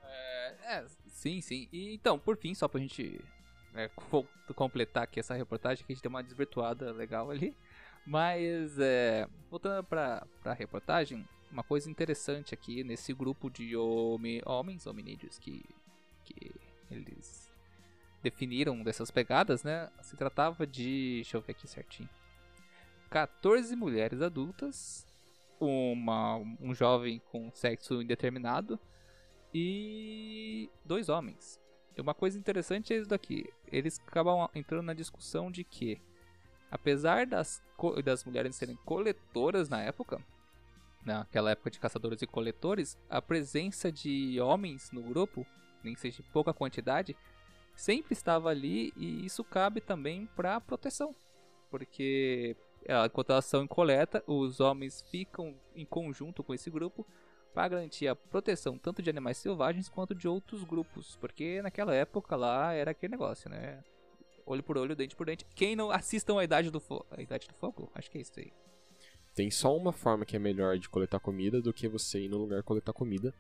É, 0.05 0.85
sim, 1.23 1.41
sim. 1.41 1.69
E 1.73 1.95
então, 1.95 2.19
por 2.19 2.37
fim, 2.37 2.55
só 2.55 2.67
pra 2.69 2.81
gente 2.81 3.21
co- 3.95 4.27
completar 4.55 5.05
aqui 5.05 5.21
essa 5.21 5.35
reportagem, 5.35 5.85
que 5.85 5.93
a 5.93 5.95
gente 5.95 6.03
deu 6.03 6.11
uma 6.11 6.23
desvirtuada 6.23 6.93
legal 6.93 7.31
ali. 7.31 7.57
Mas, 8.05 8.79
é, 8.81 9.29
voltando 9.49 9.85
pra, 9.85 10.27
pra 10.43 10.53
reportagem, 10.53 11.27
uma 11.51 11.63
coisa 11.63 11.89
interessante 11.89 12.53
aqui 12.53 12.83
nesse 12.83 13.13
grupo 13.15 13.49
de 13.49 13.77
homi- 13.77 14.43
homens, 14.45 14.87
hominídeos, 14.87 15.39
que, 15.39 15.65
que 16.25 16.53
eles 16.91 17.49
definiram 18.23 18.83
dessas 18.83 19.11
pegadas, 19.11 19.63
né? 19.63 19.89
Se 20.03 20.17
tratava 20.17 20.67
de. 20.67 21.17
Deixa 21.23 21.37
eu 21.37 21.41
ver 21.41 21.53
aqui 21.53 21.69
certinho. 21.69 22.09
14 23.11 23.77
mulheres 23.77 24.21
adultas, 24.23 25.07
uma, 25.61 26.37
um 26.61 26.75
jovem 26.75 27.21
com 27.31 27.51
sexo 27.53 28.03
indeterminado 28.03 28.81
e 29.55 30.71
dois 30.85 31.09
homens. 31.09 31.61
Uma 31.99 32.15
coisa 32.15 32.39
interessante 32.39 32.93
é 32.93 32.97
isso 32.97 33.09
daqui. 33.09 33.53
Eles 33.71 34.01
acabam 34.07 34.49
entrando 34.55 34.87
na 34.87 34.95
discussão 34.95 35.51
de 35.51 35.63
que, 35.63 36.01
apesar 36.71 37.27
das, 37.27 37.63
das 38.05 38.25
mulheres 38.25 38.57
serem 38.57 38.77
coletoras 38.77 39.69
na 39.69 39.83
época, 39.83 40.25
naquela 41.05 41.51
época 41.51 41.71
de 41.71 41.79
caçadores 41.79 42.23
e 42.23 42.27
coletores, 42.27 42.99
a 43.11 43.21
presença 43.21 43.93
de 43.93 44.41
homens 44.41 44.91
no 44.91 45.03
grupo, 45.03 45.47
nem 45.83 45.95
seja 45.95 46.23
de 46.23 46.31
pouca 46.31 46.55
quantidade, 46.55 47.17
sempre 47.75 48.13
estava 48.13 48.49
ali 48.49 48.93
e 48.97 49.27
isso 49.27 49.45
cabe 49.45 49.81
também 49.81 50.27
para 50.35 50.61
proteção. 50.61 51.15
Porque 51.71 52.57
ah, 52.89 53.07
enquanto 53.07 53.31
elas 53.31 53.45
são 53.45 53.63
em 53.63 53.67
coleta, 53.67 54.23
os 54.27 54.61
homens 54.61 55.03
ficam 55.11 55.55
em 55.75 55.85
conjunto 55.85 56.43
com 56.43 56.55
esse 56.55 56.71
grupo 56.71 57.07
para 57.53 57.69
garantir 57.69 58.09
a 58.09 58.17
proteção 58.17 58.79
tanto 58.79 59.03
de 59.03 59.11
animais 59.11 59.37
selvagens 59.37 59.89
quanto 59.89 60.15
de 60.15 60.27
outros 60.27 60.65
grupos, 60.65 61.17
porque 61.21 61.61
naquela 61.63 61.95
época 61.95 62.37
lá 62.37 62.73
era 62.73 62.93
aquele 62.93 63.13
negócio, 63.13 63.51
né? 63.51 63.83
Olho 64.45 64.63
por 64.63 64.77
olho, 64.77 64.97
dente 64.97 65.15
por 65.15 65.27
dente. 65.27 65.45
Quem 65.55 65.77
não 65.77 65.91
assistam 65.91 66.39
a 66.39 66.45
Idade 66.45 66.71
do 66.71 66.81
Fogo, 66.81 67.07
a 67.11 67.21
Idade 67.21 67.47
do 67.47 67.55
Fogo, 67.55 67.91
acho 67.95 68.11
que 68.11 68.19
é 68.19 68.21
isso 68.21 68.33
aí. 68.39 68.53
Tem 69.35 69.51
só 69.51 69.75
uma 69.77 69.93
forma 69.93 70.27
que 70.27 70.37
é 70.37 70.39
melhor 70.39 70.79
de 70.79 70.89
coletar 70.89 71.21
comida 71.21 71.61
do 71.61 71.73
que 71.73 71.89
você 71.89 72.21
ir 72.21 72.29
no 72.29 72.39
lugar 72.39 72.63
coletar 72.63 72.93
comida, 72.93 73.33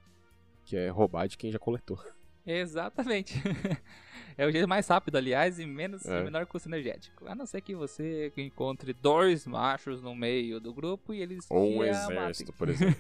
que 0.65 0.77
é 0.77 0.89
roubar 0.89 1.27
de 1.27 1.37
quem 1.37 1.51
já 1.51 1.59
coletou. 1.59 1.99
Exatamente. 2.47 3.35
é 4.37 4.47
o 4.47 4.51
jeito 4.51 4.67
mais 4.69 4.87
rápido, 4.89 5.17
aliás, 5.17 5.59
e 5.59 5.67
menos 5.67 6.05
É. 6.07 6.23
menor 6.25 6.47
custo 6.47 6.69
energético. 6.69 7.27
A 7.29 7.35
não 7.35 7.47
ser 7.47 7.61
que 7.61 7.75
você 7.75 8.33
encontre 8.37 8.93
dois 8.93 9.47
machos 9.47 10.03
no 10.03 10.15
meio 10.15 10.59
do 10.61 10.73
grupo 10.73 11.13
e 11.15 11.21
eles 11.21 11.47
Ou 11.51 11.79
um 11.79 11.85
exército, 11.85 12.53
por 12.53 12.69
exemplo. 12.71 12.97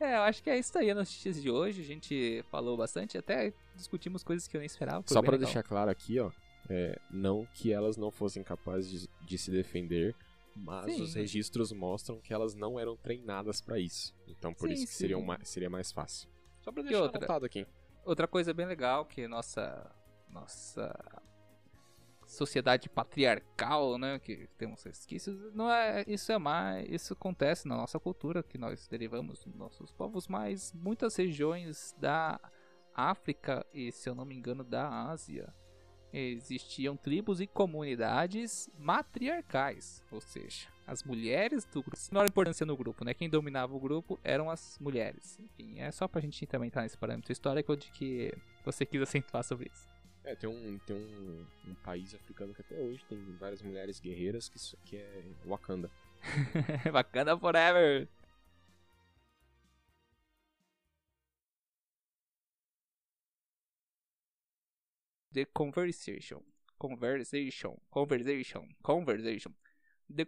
É, 0.00 0.16
eu 0.16 0.22
acho 0.22 0.42
que 0.42 0.50
é 0.50 0.58
isso 0.58 0.76
aí 0.78 0.90
as 0.90 0.96
notícias 0.96 1.40
de 1.40 1.50
hoje. 1.50 1.82
A 1.82 1.84
gente 1.84 2.44
falou 2.50 2.76
bastante, 2.76 3.16
até 3.18 3.52
discutimos 3.76 4.22
coisas 4.22 4.46
que 4.48 4.56
eu 4.56 4.60
nem 4.60 4.66
esperava. 4.66 5.04
Só 5.06 5.20
pra 5.22 5.32
legal. 5.32 5.46
deixar 5.46 5.62
claro 5.62 5.90
aqui, 5.90 6.18
ó, 6.18 6.30
é, 6.68 6.98
não 7.10 7.46
que 7.54 7.72
elas 7.72 7.96
não 7.96 8.10
fossem 8.10 8.42
capazes 8.42 9.02
de, 9.02 9.08
de 9.26 9.38
se 9.38 9.50
defender, 9.50 10.14
mas 10.56 10.94
Sim. 10.94 11.02
os 11.02 11.14
registros 11.14 11.72
mostram 11.72 12.20
que 12.20 12.32
elas 12.34 12.54
não 12.54 12.78
eram 12.78 12.96
treinadas 12.96 13.60
pra 13.60 13.78
isso. 13.78 14.14
Então 14.26 14.52
por 14.52 14.68
Sim, 14.68 14.74
isso 14.74 14.86
que 14.86 14.94
seria, 14.94 15.18
uma- 15.18 15.38
seria 15.44 15.70
mais 15.70 15.92
fácil. 15.92 16.28
Só 16.60 16.70
pra 16.70 16.82
deixar 16.82 17.02
outra? 17.02 17.18
anotado 17.18 17.46
aqui. 17.46 17.66
Outra 18.04 18.26
coisa 18.26 18.52
bem 18.54 18.66
legal 18.66 19.04
que 19.04 19.28
nossa 19.28 19.90
nossa 20.28 20.94
sociedade 22.26 22.88
patriarcal, 22.88 23.98
né, 23.98 24.18
que 24.20 24.48
temos 24.56 24.84
resquícios, 24.84 25.52
não 25.52 25.68
é 25.70 26.04
isso 26.06 26.30
é 26.30 26.38
mais, 26.38 26.88
isso 26.88 27.12
acontece 27.12 27.66
na 27.66 27.76
nossa 27.76 27.98
cultura 27.98 28.42
que 28.42 28.56
nós 28.56 28.86
derivamos 28.86 29.44
dos 29.44 29.54
nossos 29.56 29.90
povos, 29.90 30.28
mas 30.28 30.72
muitas 30.72 31.16
regiões 31.16 31.94
da 31.98 32.40
África 32.94 33.66
e, 33.74 33.90
se 33.90 34.08
eu 34.08 34.14
não 34.14 34.24
me 34.24 34.36
engano, 34.36 34.62
da 34.62 34.88
Ásia 35.10 35.52
existiam 36.12 36.96
tribos 36.96 37.40
e 37.40 37.46
comunidades 37.46 38.68
matriarcais, 38.78 40.04
ou 40.10 40.20
seja, 40.20 40.68
as 40.90 41.04
mulheres 41.04 41.64
do 41.66 41.82
grupo, 41.82 41.96
menor 42.10 42.26
importância 42.28 42.66
no 42.66 42.76
grupo, 42.76 43.04
né? 43.04 43.14
Quem 43.14 43.30
dominava 43.30 43.72
o 43.74 43.78
grupo 43.78 44.18
eram 44.24 44.50
as 44.50 44.76
mulheres. 44.80 45.38
Enfim, 45.38 45.78
é 45.78 45.90
só 45.92 46.08
pra 46.08 46.20
gente 46.20 46.44
também 46.46 46.66
entrar 46.66 46.82
nesse 46.82 46.98
parâmetro 46.98 47.32
histórico 47.32 47.76
de 47.76 47.90
que 47.92 48.32
você 48.64 48.84
quis 48.84 49.00
acentuar 49.00 49.44
sobre 49.44 49.70
isso. 49.72 49.88
É, 50.24 50.34
tem 50.34 50.50
um, 50.50 50.78
tem 50.80 50.96
um, 50.96 51.46
um 51.68 51.74
país 51.76 52.12
africano 52.14 52.52
que 52.52 52.60
até 52.60 52.76
hoje 52.78 53.04
tem 53.08 53.18
várias 53.38 53.62
mulheres 53.62 54.00
guerreiras 54.00 54.48
que, 54.48 54.56
isso- 54.56 54.76
que 54.84 54.96
é 54.96 55.22
Wakanda. 55.46 55.88
Bacana 56.92 57.38
forever! 57.38 58.08
The 65.32 65.44
Conversation. 65.46 66.42
Conversation. 66.78 67.80
Conversation. 67.90 68.68
Conversation. 68.82 69.54
The, 70.08 70.24